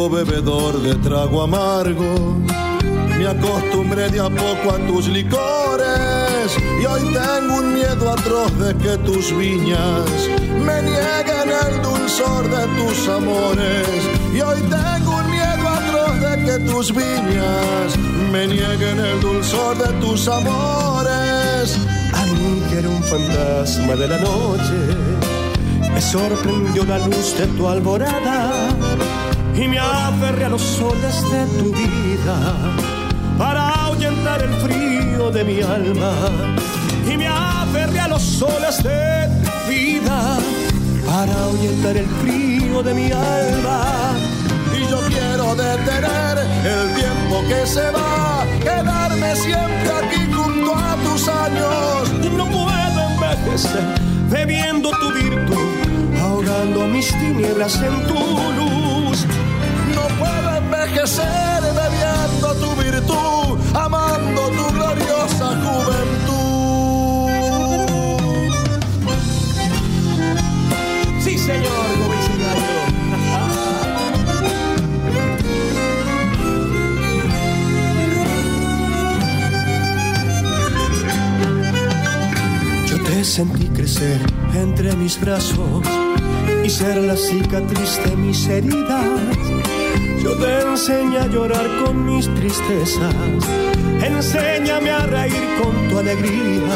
Bebedor 0.07 0.81
de 0.81 0.95
trago 0.95 1.41
amargo, 1.41 2.37
me 3.17 3.27
acostumbré 3.27 4.09
de 4.09 4.19
a 4.21 4.29
poco 4.29 4.71
a 4.73 4.77
tus 4.87 5.07
licores 5.07 6.57
y 6.81 6.85
hoy 6.85 7.01
tengo 7.13 7.55
un 7.57 7.73
miedo 7.73 8.09
atroz 8.09 8.57
de 8.59 8.75
que 8.77 8.97
tus 8.99 9.35
viñas 9.35 10.05
me 10.65 10.81
nieguen 10.83 11.49
el 11.65 11.81
dulzor 11.81 12.49
de 12.49 12.65
tus 12.77 13.09
amores. 13.09 13.87
Y 14.33 14.39
hoy 14.39 14.59
tengo 14.61 15.17
un 15.17 15.31
miedo 15.31 15.67
atroz 15.67 16.21
de 16.21 16.45
que 16.45 16.71
tus 16.71 16.95
viñas 16.95 17.97
me 18.31 18.47
nieguen 18.47 18.99
el 18.99 19.19
dulzor 19.19 19.77
de 19.77 19.93
tus 19.99 20.27
amores. 20.29 21.77
A 22.13 22.25
mí 22.25 22.63
que 22.69 22.79
era 22.79 22.89
un 22.89 23.03
fantasma 23.03 23.95
de 23.95 24.07
la 24.07 24.17
noche, 24.17 24.79
me 25.93 26.01
sorprendió 26.01 26.85
la 26.85 26.99
luz 26.99 27.37
de 27.37 27.47
tu 27.47 27.67
alborada 27.67 28.58
y 29.61 29.67
me 29.67 29.77
aferré 29.77 30.45
a 30.45 30.49
los 30.49 30.61
soles 30.61 31.21
de 31.31 31.45
tu 31.57 31.71
vida 31.73 32.37
para 33.37 33.69
ahuyentar 33.85 34.41
el 34.41 34.53
frío 34.53 35.31
de 35.31 35.43
mi 35.43 35.61
alma 35.61 36.13
y 37.05 37.17
me 37.17 37.27
aferré 37.27 37.99
a 37.99 38.07
los 38.07 38.21
soles 38.21 38.81
de 38.81 39.27
tu 39.43 39.69
vida 39.69 40.37
para 41.05 41.33
ahuyentar 41.43 41.97
el 41.97 42.07
frío 42.21 42.81
de 42.83 42.93
mi 42.93 43.11
alma. 43.11 43.81
Y 44.77 44.89
yo 44.89 44.99
quiero 45.09 45.55
detener 45.55 46.37
el 46.63 46.93
tiempo 46.95 47.43
que 47.49 47.65
se 47.67 47.91
va, 47.91 48.45
quedarme 48.61 49.35
siempre 49.35 49.91
aquí 50.01 50.31
junto 50.31 50.75
a 50.75 50.95
tus 51.03 51.27
años. 51.27 52.13
No 52.37 52.45
puedo 52.45 52.99
envejecer 53.11 53.83
bebiendo 54.29 54.91
tu 54.91 55.11
virtud, 55.11 56.19
ahogando 56.21 56.87
mis 56.87 57.07
tinieblas 57.07 57.75
en 57.81 58.07
tu 58.07 58.13
luz. 58.13 58.78
Envejecer 60.89 61.61
bebiendo 61.61 62.55
tu 62.55 62.75
virtud, 62.81 63.59
amando 63.75 64.49
tu 64.49 64.73
gloriosa 64.73 65.47
juventud. 65.63 66.49
señor, 71.37 71.87
como 71.99 72.13
Yo 82.87 83.03
te 83.03 83.23
sentí 83.23 83.67
crecer 83.67 84.19
entre 84.55 84.95
mis 84.95 85.19
brazos 85.21 85.85
y 86.63 86.69
ser 86.69 86.97
la 86.97 87.15
cicatriz 87.15 87.99
de 88.05 88.15
mis 88.15 88.47
heridas. 88.47 89.58
Yo 90.29 90.35
te 90.35 90.61
enseñé 90.61 91.17
a 91.17 91.25
llorar 91.25 91.67
con 91.83 92.05
mis 92.05 92.31
tristezas, 92.35 93.15
enséñame 93.99 94.91
a 94.91 95.07
reír 95.07 95.43
con 95.59 95.89
tu 95.89 95.97
alegría. 95.97 96.75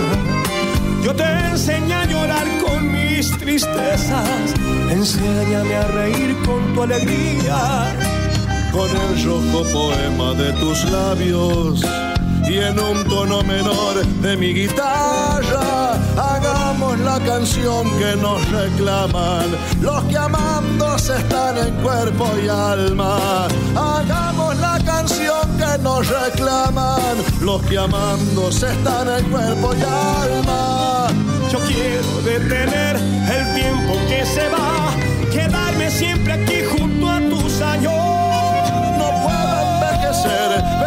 Yo 1.04 1.14
te 1.14 1.24
enseñé 1.52 1.94
a 1.94 2.06
llorar 2.06 2.48
con 2.66 2.92
mis 2.92 3.30
tristezas, 3.38 4.56
enséñame 4.90 5.76
a 5.76 5.88
reír 5.88 6.36
con 6.44 6.74
tu 6.74 6.82
alegría. 6.82 7.96
Con 8.72 8.90
el 8.90 9.24
rojo 9.24 9.64
poema 9.72 10.34
de 10.34 10.52
tus 10.54 10.84
labios, 10.86 11.86
y 12.50 12.58
en 12.58 12.80
un 12.80 13.04
tono 13.04 13.44
menor 13.44 14.04
de 14.04 14.36
mi 14.36 14.52
guitarra 14.56 15.63
la 17.04 17.20
canción 17.20 17.90
que 17.98 18.16
nos 18.16 18.50
reclaman 18.50 19.46
los 19.82 20.04
que 20.06 20.18
amándose 20.18 21.18
están 21.18 21.58
en 21.58 21.74
cuerpo 21.84 22.28
y 22.44 22.48
alma. 22.48 23.48
Hagamos 23.76 24.58
la 24.58 24.80
canción 24.86 25.58
que 25.58 25.82
nos 25.82 26.08
reclaman 26.08 27.18
los 27.42 27.62
que 27.64 27.78
amándose 27.78 28.72
están 28.72 29.10
en 29.10 29.30
cuerpo 29.30 29.74
y 29.76 29.82
alma. 29.82 31.08
Yo 31.52 31.60
quiero 31.68 32.22
detener 32.24 32.96
el 32.96 33.54
tiempo 33.56 33.94
que 34.08 34.26
se 34.26 34.48
va, 34.50 34.94
quedarme 35.32 35.92
siempre 35.92 36.34
aquí 36.34 36.64
junto 36.72 37.10
a 37.10 37.20
tus 37.20 37.62
años. 37.62 37.94
No 38.98 39.10
puedo 39.24 39.56
envejecer 39.76 40.83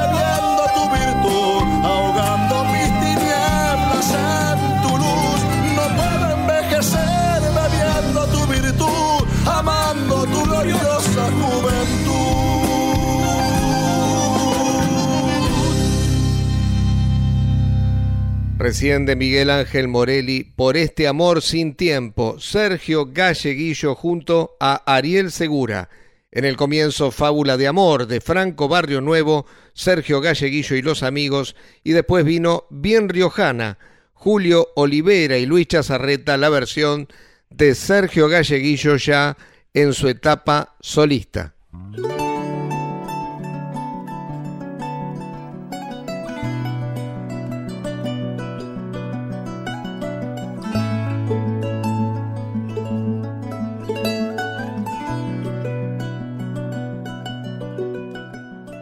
Recién 18.66 19.04
Miguel 19.16 19.50
Ángel 19.50 19.86
Morelli, 19.86 20.42
por 20.42 20.76
este 20.76 21.06
amor 21.06 21.40
sin 21.40 21.76
tiempo, 21.76 22.40
Sergio 22.40 23.12
Galleguillo 23.12 23.94
junto 23.94 24.56
a 24.58 24.82
Ariel 24.92 25.30
Segura. 25.30 25.88
En 26.32 26.44
el 26.44 26.56
comienzo 26.56 27.12
Fábula 27.12 27.56
de 27.58 27.68
Amor 27.68 28.08
de 28.08 28.20
Franco 28.20 28.66
Barrio 28.66 29.00
Nuevo, 29.00 29.46
Sergio 29.72 30.20
Galleguillo 30.20 30.74
y 30.74 30.82
los 30.82 31.04
amigos, 31.04 31.54
y 31.84 31.92
después 31.92 32.24
vino 32.24 32.64
Bien 32.68 33.08
Riojana, 33.08 33.78
Julio 34.14 34.66
Olivera 34.74 35.38
y 35.38 35.46
Luis 35.46 35.68
Chazarreta, 35.68 36.36
la 36.36 36.48
versión 36.48 37.06
de 37.50 37.76
Sergio 37.76 38.28
Galleguillo 38.28 38.96
ya 38.96 39.36
en 39.74 39.92
su 39.92 40.08
etapa 40.08 40.74
solista. 40.80 41.54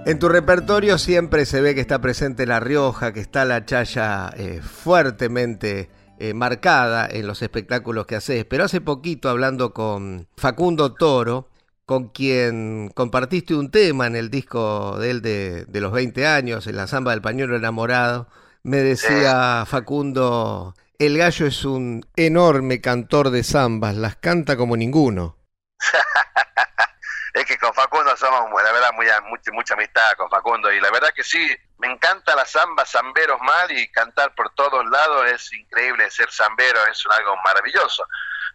En 0.07 0.19
tu 0.19 0.29
repertorio 0.29 0.99
siempre 0.99 1.47
se 1.47 1.63
ve 1.63 1.75
que 1.75 1.81
está 1.81 1.99
presente 2.03 2.47
La 2.47 2.61
Rioja, 2.61 3.15
que 3.15 3.21
está 3.21 3.47
la 3.47 3.65
chaya 3.65 4.31
eh, 4.37 4.61
fuertemente 4.63 5.89
eh, 6.19 6.35
marcada 6.35 7.09
en 7.11 7.27
los 7.27 7.41
espectáculos 7.41 8.05
que 8.05 8.17
haces. 8.17 8.45
Pero 8.45 8.65
hace 8.65 8.83
poquito, 8.83 9.31
hablando 9.31 9.73
con 9.73 10.29
Facundo 10.37 10.93
Toro, 10.93 11.49
con 11.87 12.11
quien 12.11 12.91
compartiste 12.95 13.55
un 13.55 13.71
tema 13.71 14.07
en 14.07 14.15
el 14.15 14.29
disco 14.29 14.99
de 14.99 15.11
él 15.11 15.23
de, 15.23 15.65
de 15.65 15.81
los 15.81 15.91
20 15.91 16.27
años, 16.27 16.67
en 16.67 16.77
la 16.77 16.87
samba 16.87 17.13
del 17.13 17.23
pañuelo 17.23 17.57
enamorado, 17.57 18.29
me 18.63 18.79
decía 18.79 19.65
Facundo, 19.67 20.75
el 20.99 21.17
gallo 21.17 21.47
es 21.47 21.65
un 21.65 22.05
enorme 22.15 22.83
cantor 22.83 23.31
de 23.31 23.43
zambas, 23.43 23.97
las 23.97 24.17
canta 24.17 24.59
como 24.59 24.77
ninguno. 24.77 25.39
es 27.35 27.45
que 27.45 27.59
con 27.59 27.75
Facundo 27.75 28.17
somos, 28.17 28.49
la 28.63 28.73
verdad, 28.73 28.93
muy, 28.93 29.07
mucha, 29.53 29.75
amistad 29.75 30.13
con 30.17 30.31
Facundo 30.31 30.73
y 30.73 30.81
la 30.81 30.89
verdad 30.93 31.13
que 31.13 31.25
sí, 31.25 31.45
me 31.79 31.89
encanta 31.89 32.37
la 32.37 32.47
samba, 32.47 32.87
zamberos 32.87 33.41
mal 33.41 33.73
y 33.73 33.91
cantar 33.91 34.33
por 34.37 34.55
todos 34.55 34.87
lados 34.87 35.27
es 35.33 35.53
increíble, 35.53 36.09
ser 36.13 36.31
zambero 36.31 36.79
es 36.87 37.03
algo 37.11 37.37
maravilloso. 37.45 38.07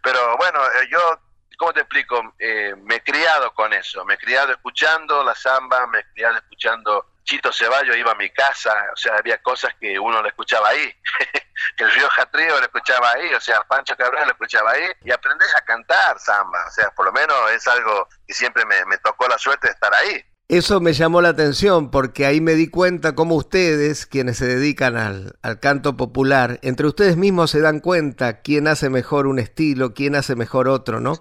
Pero 0.02 0.34
bueno, 0.38 0.64
eh, 0.64 0.88
yo, 0.90 1.20
¿cómo 1.58 1.74
te 1.74 1.80
explico? 1.80 2.34
Eh, 2.38 2.74
me 2.78 2.96
he 2.96 3.02
criado 3.02 3.52
con 3.52 3.70
eso, 3.74 4.02
me 4.06 4.14
he 4.14 4.18
criado 4.18 4.52
escuchando 4.52 5.22
la 5.24 5.34
samba, 5.34 5.86
me 5.86 5.98
he 5.98 6.04
criado 6.14 6.38
escuchando 6.38 7.09
Chito 7.24 7.52
Ceballos 7.52 7.96
iba 7.96 8.12
a 8.12 8.16
mi 8.16 8.30
casa, 8.30 8.72
o 8.92 8.96
sea, 8.96 9.16
había 9.16 9.40
cosas 9.42 9.72
que 9.80 9.98
uno 9.98 10.22
le 10.22 10.28
escuchaba 10.28 10.68
ahí, 10.68 10.92
el 11.78 11.90
Rioja 11.90 12.26
Trío 12.26 12.58
lo 12.58 12.64
escuchaba 12.64 13.12
ahí, 13.12 13.32
o 13.34 13.40
sea, 13.40 13.62
Pancho 13.62 13.96
Cabral 13.96 14.26
lo 14.26 14.32
escuchaba 14.32 14.72
ahí, 14.72 14.86
y 15.04 15.12
aprendes 15.12 15.54
a 15.54 15.60
cantar 15.60 16.18
samba, 16.18 16.66
o 16.66 16.70
sea, 16.70 16.90
por 16.90 17.06
lo 17.06 17.12
menos 17.12 17.36
es 17.52 17.66
algo 17.68 18.08
que 18.26 18.34
siempre 18.34 18.64
me, 18.66 18.84
me 18.86 18.98
tocó 18.98 19.28
la 19.28 19.38
suerte 19.38 19.68
de 19.68 19.74
estar 19.74 19.94
ahí. 19.94 20.24
Eso 20.48 20.80
me 20.80 20.94
llamó 20.94 21.22
la 21.22 21.28
atención 21.28 21.92
porque 21.92 22.26
ahí 22.26 22.40
me 22.40 22.54
di 22.54 22.68
cuenta 22.68 23.14
cómo 23.14 23.36
ustedes, 23.36 24.04
quienes 24.04 24.38
se 24.38 24.46
dedican 24.46 24.96
al, 24.96 25.38
al, 25.42 25.60
canto 25.60 25.96
popular, 25.96 26.58
entre 26.62 26.88
ustedes 26.88 27.16
mismos 27.16 27.52
se 27.52 27.60
dan 27.60 27.78
cuenta 27.78 28.40
quién 28.40 28.66
hace 28.66 28.90
mejor 28.90 29.28
un 29.28 29.38
estilo, 29.38 29.94
quién 29.94 30.16
hace 30.16 30.34
mejor 30.34 30.66
otro, 30.66 30.98
¿no? 30.98 31.14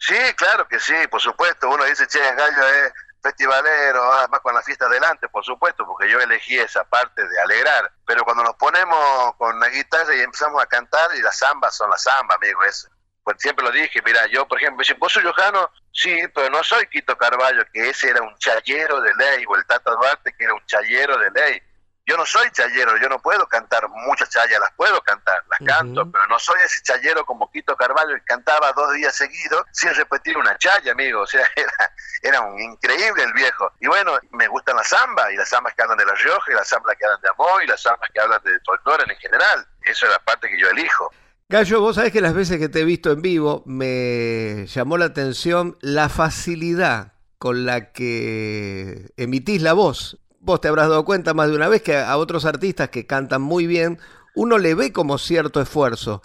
Sí, 0.00 0.14
claro 0.36 0.66
que 0.66 0.80
sí, 0.80 0.94
por 1.10 1.20
supuesto. 1.20 1.68
Uno 1.68 1.84
dice, 1.84 2.06
che, 2.06 2.20
Gallo 2.20 2.68
es 2.68 2.92
festivalero, 3.22 4.12
además 4.12 4.40
con 4.40 4.54
la 4.54 4.62
fiesta 4.62 4.86
adelante, 4.86 5.28
por 5.28 5.44
supuesto, 5.44 5.86
porque 5.86 6.10
yo 6.10 6.20
elegí 6.20 6.58
esa 6.58 6.84
parte 6.84 7.26
de 7.26 7.40
alegrar. 7.40 7.90
Pero 8.06 8.24
cuando 8.24 8.42
nos 8.42 8.56
ponemos 8.56 9.36
con 9.36 9.58
la 9.60 9.68
guitarra 9.68 10.14
y 10.14 10.20
empezamos 10.20 10.62
a 10.62 10.66
cantar, 10.66 11.14
y 11.16 11.22
las 11.22 11.38
zambas 11.38 11.76
son 11.76 11.90
las 11.90 12.02
zambas, 12.02 12.36
amigo, 12.36 12.62
eso. 12.64 12.88
Pues 13.22 13.36
siempre 13.38 13.64
lo 13.64 13.70
dije, 13.70 14.00
mira, 14.04 14.26
yo, 14.26 14.48
por 14.48 14.58
ejemplo, 14.58 14.82
si 14.82 14.94
vos 14.94 15.12
sos 15.12 15.22
Jojano, 15.22 15.70
sí, 15.92 16.16
pero 16.34 16.50
no 16.50 16.64
soy 16.64 16.86
Quito 16.86 17.16
Carballo, 17.16 17.64
que 17.72 17.90
ese 17.90 18.10
era 18.10 18.22
un 18.22 18.36
chayero 18.38 19.00
de 19.00 19.14
ley, 19.14 19.44
o 19.46 19.56
el 19.56 19.66
Tata 19.66 19.90
Duarte, 19.92 20.34
que 20.36 20.44
era 20.44 20.54
un 20.54 20.64
chayero 20.66 21.18
de 21.18 21.30
ley. 21.30 21.62
Yo 22.10 22.16
no 22.16 22.26
soy 22.26 22.50
chayero, 22.50 22.96
yo 23.00 23.08
no 23.08 23.20
puedo 23.20 23.46
cantar 23.46 23.88
muchas 23.88 24.28
chayas, 24.30 24.58
las 24.58 24.72
puedo 24.72 25.00
cantar, 25.00 25.44
las 25.48 25.60
canto, 25.60 26.10
pero 26.10 26.26
no 26.26 26.40
soy 26.40 26.56
ese 26.64 26.82
chayero 26.82 27.24
como 27.24 27.48
Quito 27.52 27.76
Carvalho 27.76 28.16
que 28.16 28.24
cantaba 28.24 28.72
dos 28.72 28.92
días 28.94 29.14
seguidos 29.14 29.62
sin 29.70 29.94
repetir 29.94 30.36
una 30.36 30.58
chaya, 30.58 30.90
amigo. 30.90 31.20
O 31.20 31.26
sea, 31.28 31.46
era, 31.54 31.94
era 32.20 32.40
un 32.40 32.60
increíble 32.60 33.22
el 33.22 33.32
viejo. 33.32 33.72
Y 33.78 33.86
bueno, 33.86 34.18
me 34.32 34.48
gustan 34.48 34.74
las 34.74 34.88
zambas, 34.88 35.30
y 35.32 35.36
las 35.36 35.48
zambas 35.48 35.72
que 35.72 35.82
hablan 35.82 35.98
de 35.98 36.04
La 36.04 36.14
Rioja, 36.14 36.50
y 36.50 36.54
las 36.56 36.68
zambas 36.68 36.96
que 36.98 37.04
hablan 37.04 37.20
de 37.20 37.28
amor, 37.28 37.62
y 37.62 37.68
las 37.68 37.80
zambas 37.80 38.10
que 38.12 38.20
hablan 38.20 38.42
de 38.42 38.58
folclore 38.66 39.04
en 39.04 39.16
general. 39.16 39.68
Eso 39.82 40.06
es 40.06 40.10
la 40.10 40.18
parte 40.18 40.48
que 40.48 40.58
yo 40.58 40.68
elijo. 40.68 41.12
Gallo, 41.48 41.80
vos 41.80 41.94
sabés 41.94 42.10
que 42.10 42.20
las 42.20 42.34
veces 42.34 42.58
que 42.58 42.68
te 42.68 42.80
he 42.80 42.84
visto 42.84 43.12
en 43.12 43.22
vivo 43.22 43.62
me 43.66 44.66
llamó 44.66 44.98
la 44.98 45.04
atención 45.04 45.78
la 45.80 46.08
facilidad 46.08 47.12
con 47.38 47.66
la 47.66 47.92
que 47.92 49.12
emitís 49.16 49.62
la 49.62 49.74
voz 49.74 50.18
vos 50.40 50.60
te 50.60 50.68
habrás 50.68 50.88
dado 50.88 51.04
cuenta 51.04 51.34
más 51.34 51.48
de 51.48 51.54
una 51.54 51.68
vez 51.68 51.82
que 51.82 51.96
a 51.96 52.16
otros 52.16 52.44
artistas 52.44 52.88
que 52.88 53.06
cantan 53.06 53.42
muy 53.42 53.66
bien, 53.66 54.00
uno 54.34 54.58
le 54.58 54.74
ve 54.74 54.92
como 54.92 55.18
cierto 55.18 55.60
esfuerzo. 55.60 56.22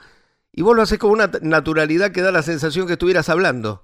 Y 0.52 0.62
vos 0.62 0.76
lo 0.76 0.82
haces 0.82 0.98
con 0.98 1.12
una 1.12 1.30
naturalidad 1.42 2.12
que 2.12 2.22
da 2.22 2.32
la 2.32 2.42
sensación 2.42 2.88
que 2.88 2.94
estuvieras 2.94 3.30
hablando. 3.30 3.84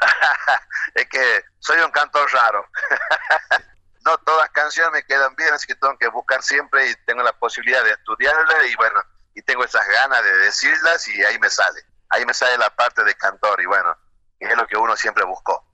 es 0.94 1.06
que 1.08 1.42
soy 1.58 1.78
un 1.80 1.90
cantor 1.90 2.26
raro. 2.32 2.64
no 4.06 4.16
todas 4.18 4.48
canciones 4.50 4.92
me 4.92 5.04
quedan 5.04 5.34
bien, 5.36 5.52
así 5.52 5.66
que 5.66 5.74
tengo 5.74 5.96
que 5.98 6.08
buscar 6.08 6.42
siempre 6.42 6.90
y 6.90 6.94
tengo 7.04 7.22
la 7.22 7.32
posibilidad 7.32 7.84
de 7.84 7.90
estudiarlas 7.90 8.66
y 8.70 8.76
bueno, 8.76 9.00
y 9.34 9.42
tengo 9.42 9.64
esas 9.64 9.86
ganas 9.86 10.24
de 10.24 10.38
decirlas 10.38 11.06
y 11.08 11.22
ahí 11.22 11.38
me 11.38 11.50
sale. 11.50 11.82
Ahí 12.08 12.24
me 12.24 12.32
sale 12.32 12.56
la 12.56 12.74
parte 12.74 13.04
de 13.04 13.14
cantor 13.14 13.60
y 13.60 13.66
bueno, 13.66 13.94
es 14.38 14.56
lo 14.56 14.66
que 14.66 14.76
uno 14.76 14.96
siempre 14.96 15.24
buscó. 15.24 15.65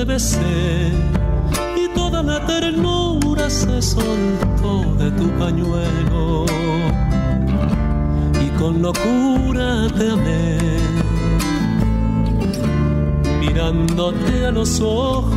Y 0.00 1.88
toda 1.92 2.22
la 2.22 2.46
ternura 2.46 3.50
se 3.50 3.82
soltó 3.82 4.94
de 4.96 5.10
tu 5.10 5.28
pañuelo. 5.40 6.46
Y 8.40 8.48
con 8.60 8.80
locura 8.80 9.88
te 9.98 10.08
amé. 10.08 10.58
Mirándote 13.40 14.46
a 14.46 14.52
los 14.52 14.80
ojos. 14.80 15.34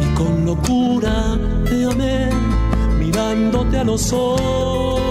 Y 0.00 0.14
con 0.14 0.46
locura 0.46 1.38
te 1.66 1.84
amé. 1.84 2.30
Mirándote 2.98 3.78
a 3.78 3.84
los 3.84 4.10
ojos 4.10 5.03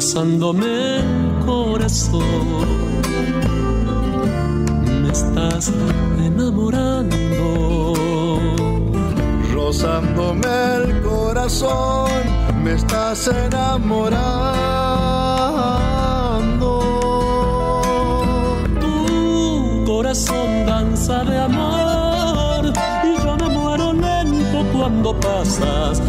Rozándome 0.01 0.97
el 0.97 1.45
corazón. 1.45 2.65
Me 5.03 5.11
estás 5.11 5.71
enamorando. 6.17 7.17
Rozándome 9.53 10.47
el 10.77 11.03
corazón, 11.03 12.09
me 12.63 12.73
estás 12.73 13.27
enamorando. 13.27 14.41
Tu 18.79 19.83
corazón 19.85 20.65
danza 20.65 21.23
de 21.25 21.37
amor 21.37 22.73
y 23.03 23.23
yo 23.23 23.37
me 23.37 23.49
muero 23.49 23.93
lento 23.93 24.65
cuando 24.73 25.13
pasas 25.19 26.01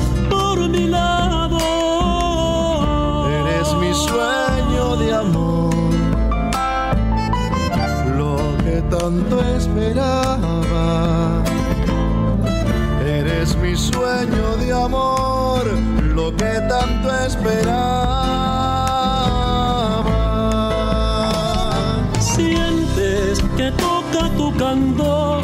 tanto 9.03 9.43
esperaba. 9.57 11.43
Eres 13.05 13.57
mi 13.57 13.75
sueño 13.75 14.57
de 14.61 14.73
amor, 14.73 15.65
lo 16.15 16.31
que 16.37 16.53
tanto 16.69 17.07
esperaba. 17.27 18.13
Sientes 22.21 23.41
que 23.57 23.73
toca 23.73 24.31
tu 24.37 24.57
candor, 24.57 25.43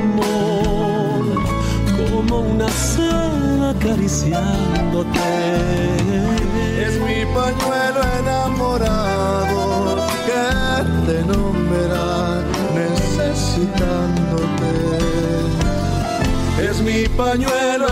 amor, 0.00 1.22
como 1.96 2.40
una 2.40 2.68
seda 2.68 3.70
acariciándote. 3.70 5.07
Pañuelo 17.28 17.87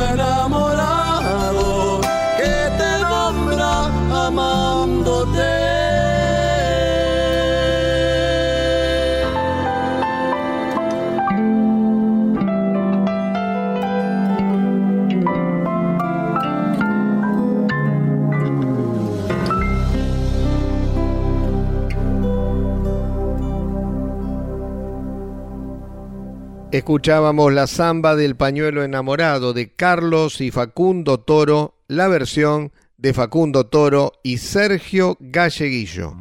Escuchábamos 26.87 27.53
la 27.53 27.66
samba 27.66 28.14
del 28.14 28.37
pañuelo 28.37 28.84
enamorado 28.84 29.53
de 29.53 29.74
Carlos 29.74 30.41
y 30.41 30.53
Facundo 30.53 31.18
Toro, 31.18 31.74
la 31.89 32.07
versión 32.07 32.72
de 32.97 33.12
Facundo 33.12 33.66
Toro 33.66 34.12
y 34.22 34.39
Sergio 34.39 35.16
Galleguillo. 35.18 36.14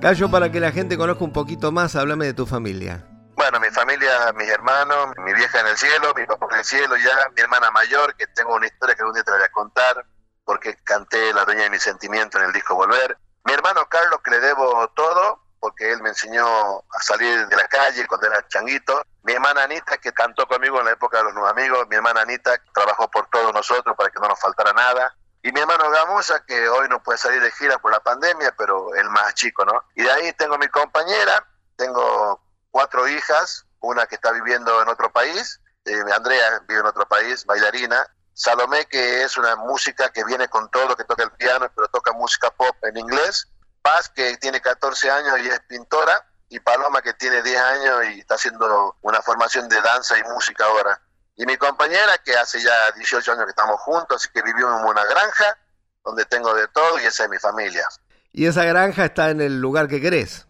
Gallo, 0.00 0.30
para 0.30 0.52
que 0.52 0.60
la 0.60 0.70
gente 0.70 0.96
conozca 0.96 1.24
un 1.24 1.32
poquito 1.32 1.72
más, 1.72 1.96
háblame 1.96 2.26
de 2.26 2.34
tu 2.34 2.46
familia. 2.46 3.04
Bueno, 3.34 3.58
mi 3.58 3.70
familia, 3.70 4.32
mis 4.36 4.48
hermanos, 4.48 5.08
mi 5.26 5.34
vieja 5.34 5.62
en 5.62 5.66
el 5.66 5.76
cielo, 5.76 6.14
mi 6.16 6.24
papá 6.26 6.46
en 6.52 6.58
el 6.58 6.64
cielo 6.64 6.94
ya, 6.96 7.28
mi 7.34 7.42
hermana 7.42 7.72
mayor, 7.72 8.14
que 8.14 8.28
tengo 8.28 8.54
una 8.54 8.68
historia 8.68 8.94
que 8.94 9.02
algún 9.02 9.14
día 9.14 9.24
te 9.24 9.32
la 9.32 9.38
voy 9.38 9.46
a 9.46 9.50
contar, 9.50 10.06
porque 10.48 10.78
canté 10.82 11.34
La 11.34 11.44
Dueña 11.44 11.64
de 11.64 11.70
mi 11.70 11.78
Sentimiento 11.78 12.38
en 12.38 12.44
el 12.44 12.52
disco 12.54 12.74
Volver. 12.74 13.18
Mi 13.44 13.52
hermano 13.52 13.86
Carlos, 13.86 14.18
que 14.24 14.30
le 14.30 14.40
debo 14.40 14.88
todo, 14.96 15.42
porque 15.60 15.92
él 15.92 16.00
me 16.00 16.08
enseñó 16.08 16.78
a 16.78 17.02
salir 17.02 17.46
de 17.48 17.54
la 17.54 17.68
calle 17.68 18.06
cuando 18.06 18.28
era 18.28 18.48
changuito. 18.48 19.02
Mi 19.24 19.34
hermana 19.34 19.64
Anita, 19.64 19.98
que 19.98 20.10
cantó 20.10 20.46
conmigo 20.48 20.78
en 20.78 20.86
la 20.86 20.92
época 20.92 21.18
de 21.18 21.24
los 21.24 21.34
nuevos 21.34 21.50
amigos. 21.50 21.86
Mi 21.90 21.96
hermana 21.96 22.22
Anita, 22.22 22.58
trabajó 22.72 23.10
por 23.10 23.28
todos 23.28 23.52
nosotros 23.52 23.94
para 23.94 24.08
que 24.08 24.18
no 24.20 24.26
nos 24.26 24.40
faltara 24.40 24.72
nada. 24.72 25.14
Y 25.42 25.52
mi 25.52 25.60
hermano 25.60 25.90
Gamusa, 25.90 26.42
que 26.46 26.66
hoy 26.66 26.88
no 26.88 27.02
puede 27.02 27.18
salir 27.18 27.42
de 27.42 27.50
gira 27.50 27.76
por 27.78 27.92
la 27.92 28.00
pandemia, 28.00 28.54
pero 28.56 28.94
el 28.94 29.10
más 29.10 29.34
chico, 29.34 29.66
¿no? 29.66 29.84
Y 29.96 30.02
de 30.02 30.10
ahí 30.10 30.32
tengo 30.32 30.56
mi 30.56 30.68
compañera, 30.68 31.46
tengo 31.76 32.40
cuatro 32.70 33.06
hijas, 33.06 33.66
una 33.80 34.06
que 34.06 34.14
está 34.14 34.32
viviendo 34.32 34.80
en 34.80 34.88
otro 34.88 35.12
país, 35.12 35.60
eh, 35.84 36.02
Andrea 36.14 36.62
vive 36.66 36.80
en 36.80 36.86
otro 36.86 37.06
país, 37.06 37.44
bailarina, 37.44 38.06
Salomé, 38.38 38.86
que 38.86 39.24
es 39.24 39.36
una 39.36 39.56
música 39.56 40.10
que 40.10 40.22
viene 40.22 40.46
con 40.46 40.70
todo, 40.70 40.94
que 40.94 41.02
toca 41.02 41.24
el 41.24 41.32
piano, 41.32 41.68
pero 41.74 41.88
toca 41.88 42.12
música 42.12 42.52
pop 42.52 42.76
en 42.84 42.96
inglés, 42.96 43.48
Paz, 43.82 44.08
que 44.14 44.36
tiene 44.36 44.60
14 44.60 45.10
años 45.10 45.40
y 45.40 45.48
es 45.48 45.58
pintora, 45.66 46.24
y 46.48 46.60
Paloma, 46.60 47.02
que 47.02 47.14
tiene 47.14 47.42
10 47.42 47.60
años 47.60 48.04
y 48.12 48.20
está 48.20 48.36
haciendo 48.36 48.96
una 49.02 49.20
formación 49.22 49.68
de 49.68 49.80
danza 49.80 50.16
y 50.16 50.22
música 50.22 50.66
ahora. 50.66 51.00
Y 51.34 51.46
mi 51.46 51.56
compañera, 51.56 52.16
que 52.24 52.36
hace 52.36 52.60
ya 52.62 52.92
18 52.92 53.32
años 53.32 53.44
que 53.44 53.50
estamos 53.50 53.80
juntos, 53.80 54.22
así 54.22 54.28
que 54.32 54.40
vivimos 54.42 54.82
en 54.82 54.86
una 54.86 55.04
granja, 55.04 55.58
donde 56.04 56.24
tengo 56.26 56.54
de 56.54 56.68
todo 56.68 57.00
y 57.00 57.06
esa 57.06 57.24
es 57.24 57.30
mi 57.30 57.38
familia. 57.38 57.88
¿Y 58.30 58.46
esa 58.46 58.62
granja 58.62 59.06
está 59.06 59.30
en 59.30 59.40
el 59.40 59.60
lugar 59.60 59.88
que 59.88 60.00
querés? 60.00 60.46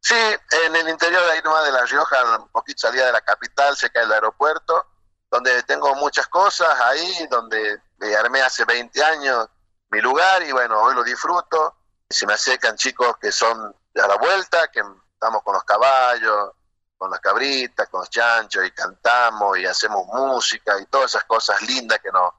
Sí, 0.00 0.14
en 0.66 0.76
el 0.76 0.86
interior 0.86 1.24
de 1.24 1.32
ahí 1.32 1.40
nomás 1.42 1.64
de 1.64 1.72
La 1.72 1.86
Rioja, 1.86 2.36
un 2.40 2.48
poquito 2.48 2.88
salida 2.88 3.06
de 3.06 3.12
la 3.12 3.22
capital, 3.22 3.74
cerca 3.74 4.00
del 4.00 4.12
aeropuerto, 4.12 4.91
donde 5.32 5.62
tengo 5.62 5.94
muchas 5.94 6.28
cosas 6.28 6.68
ahí, 6.82 7.26
donde 7.30 7.80
me 7.96 8.14
armé 8.14 8.42
hace 8.42 8.66
20 8.66 9.02
años 9.02 9.48
mi 9.90 9.98
lugar 9.98 10.42
y 10.42 10.52
bueno, 10.52 10.78
hoy 10.78 10.94
lo 10.94 11.02
disfruto. 11.02 11.74
Se 12.08 12.26
me 12.26 12.34
acercan 12.34 12.76
chicos 12.76 13.16
que 13.16 13.32
son 13.32 13.74
a 13.94 14.06
la 14.06 14.16
vuelta, 14.16 14.68
que 14.68 14.82
estamos 15.14 15.42
con 15.42 15.54
los 15.54 15.64
caballos, 15.64 16.50
con 16.98 17.10
las 17.10 17.18
cabritas, 17.20 17.88
con 17.88 18.00
los 18.00 18.10
chanchos 18.10 18.62
y 18.66 18.72
cantamos 18.72 19.58
y 19.58 19.64
hacemos 19.64 20.06
música 20.08 20.78
y 20.78 20.84
todas 20.84 21.12
esas 21.12 21.24
cosas 21.24 21.62
lindas 21.62 21.98
que 22.00 22.12
nos, 22.12 22.30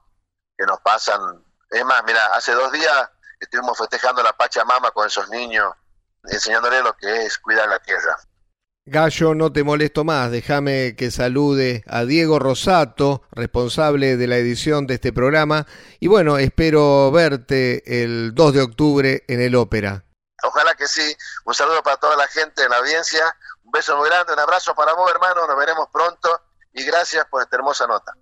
que 0.56 0.64
nos 0.64 0.80
pasan. 0.80 1.44
Es 1.70 1.84
más, 1.84 2.04
mira, 2.04 2.26
hace 2.26 2.52
dos 2.52 2.70
días 2.70 3.10
estuvimos 3.40 3.76
festejando 3.76 4.22
la 4.22 4.32
Pachamama 4.34 4.92
con 4.92 5.08
esos 5.08 5.28
niños, 5.30 5.74
enseñándoles 6.22 6.84
lo 6.84 6.96
que 6.96 7.26
es 7.26 7.38
cuidar 7.38 7.68
la 7.68 7.80
tierra. 7.80 8.16
Gallo, 8.86 9.34
no 9.34 9.50
te 9.50 9.64
molesto 9.64 10.04
más, 10.04 10.30
déjame 10.30 10.94
que 10.94 11.10
salude 11.10 11.82
a 11.86 12.04
Diego 12.04 12.38
Rosato, 12.38 13.22
responsable 13.32 14.18
de 14.18 14.26
la 14.26 14.36
edición 14.36 14.86
de 14.86 14.94
este 14.94 15.10
programa, 15.10 15.66
y 16.00 16.06
bueno, 16.06 16.36
espero 16.36 17.10
verte 17.10 18.02
el 18.02 18.34
2 18.34 18.52
de 18.52 18.60
octubre 18.60 19.24
en 19.26 19.40
el 19.40 19.54
Ópera. 19.54 20.04
Ojalá 20.42 20.74
que 20.74 20.86
sí. 20.86 21.16
Un 21.46 21.54
saludo 21.54 21.82
para 21.82 21.96
toda 21.96 22.16
la 22.16 22.26
gente 22.28 22.62
en 22.62 22.70
la 22.70 22.76
audiencia. 22.76 23.34
Un 23.64 23.70
beso 23.70 23.96
muy 23.96 24.08
grande, 24.10 24.34
un 24.34 24.38
abrazo 24.38 24.74
para 24.74 24.92
vos, 24.92 25.10
hermano. 25.10 25.46
Nos 25.46 25.56
veremos 25.56 25.88
pronto 25.90 26.42
y 26.74 26.84
gracias 26.84 27.24
por 27.30 27.40
esta 27.40 27.56
hermosa 27.56 27.86
nota. 27.86 28.12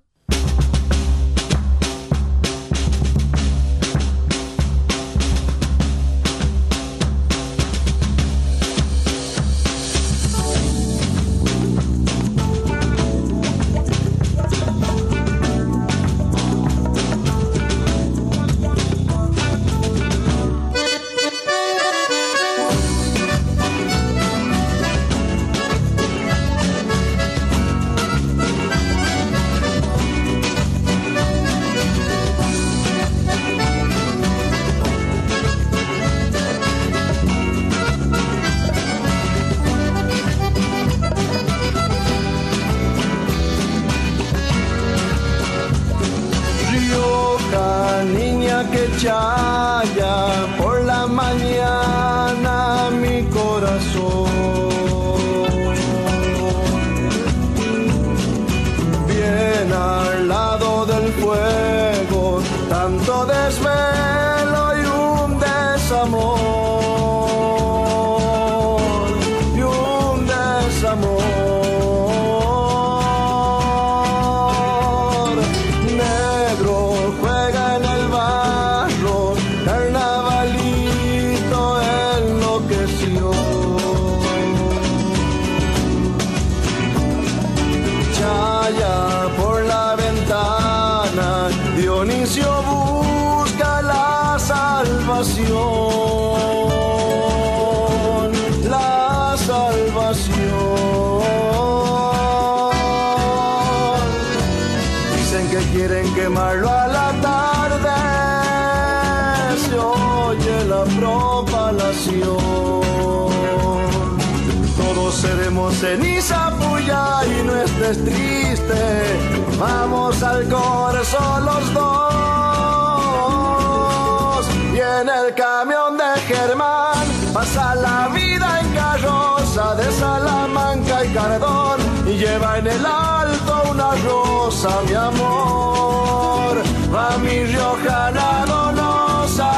dolorosa, 134.52 134.82
mi 134.86 134.94
amor, 134.94 136.62
va 136.92 137.18
mi 137.18 137.44
riojana 137.44 138.44
dolorosa. 138.46 139.52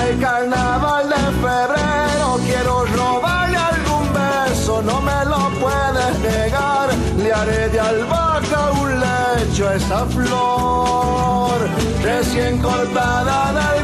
Al 0.00 0.18
carnaval 0.20 1.08
de 1.08 1.24
febrero 1.42 2.38
quiero 2.46 2.84
robarle 2.96 3.56
algún 3.56 4.12
beso, 4.12 4.82
no 4.82 5.00
me 5.00 5.24
lo 5.24 5.50
puedes 5.60 6.18
negar, 6.20 6.88
le 7.16 7.32
haré 7.32 7.68
de 7.68 7.80
albahaca 7.80 8.70
un 8.82 9.00
lecho 9.00 9.72
esa 9.72 10.06
flor, 10.06 11.58
recién 12.02 12.58
cortada 12.58 13.52
de 13.52 13.77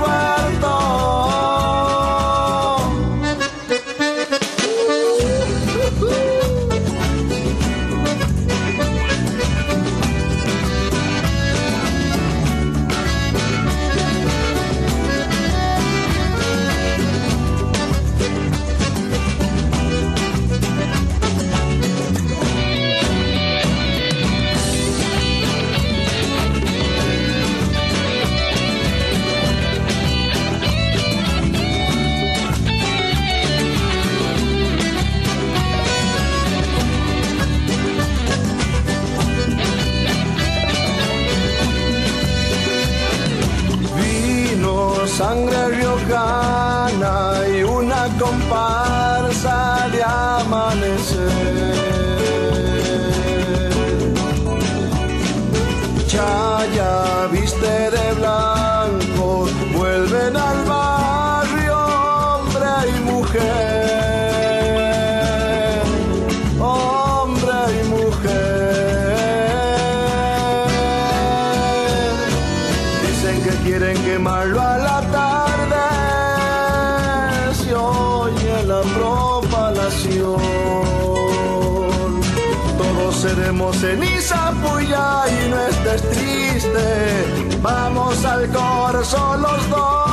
y 84.52 85.48
no 85.48 85.58
estés 85.68 86.02
triste. 86.10 87.58
Vamos 87.62 88.24
al 88.24 88.48
corso 88.50 89.36
los 89.38 89.70
dos. 89.70 90.06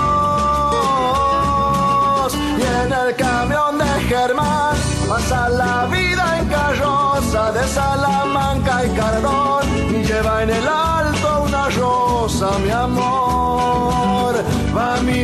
Y 2.33 2.61
en 2.83 2.93
el 2.93 3.15
camión 3.15 3.77
de 3.77 4.01
Germán 4.07 4.75
pasa 5.09 5.49
la 5.49 5.85
vida 5.87 6.39
en 6.39 6.47
carroza 6.47 7.51
de 7.51 7.67
Salamanca 7.67 8.85
y 8.85 8.89
Cardón. 8.95 9.67
Y 9.89 10.03
lleva 10.03 10.43
en 10.43 10.49
el 10.49 10.67
alto 10.67 11.43
una 11.47 11.69
rosa, 11.69 12.57
mi 12.59 12.71
amor. 12.71 14.35
Va 14.75 15.01
mi. 15.01 15.21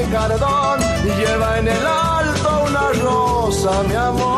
y 0.00 0.12
cardón 0.12 0.80
lleva 1.18 1.58
en 1.58 1.68
el 1.68 1.86
alto 1.86 2.64
una 2.68 2.92
rosa, 3.02 3.82
mi 3.84 3.94
amor. 3.94 4.37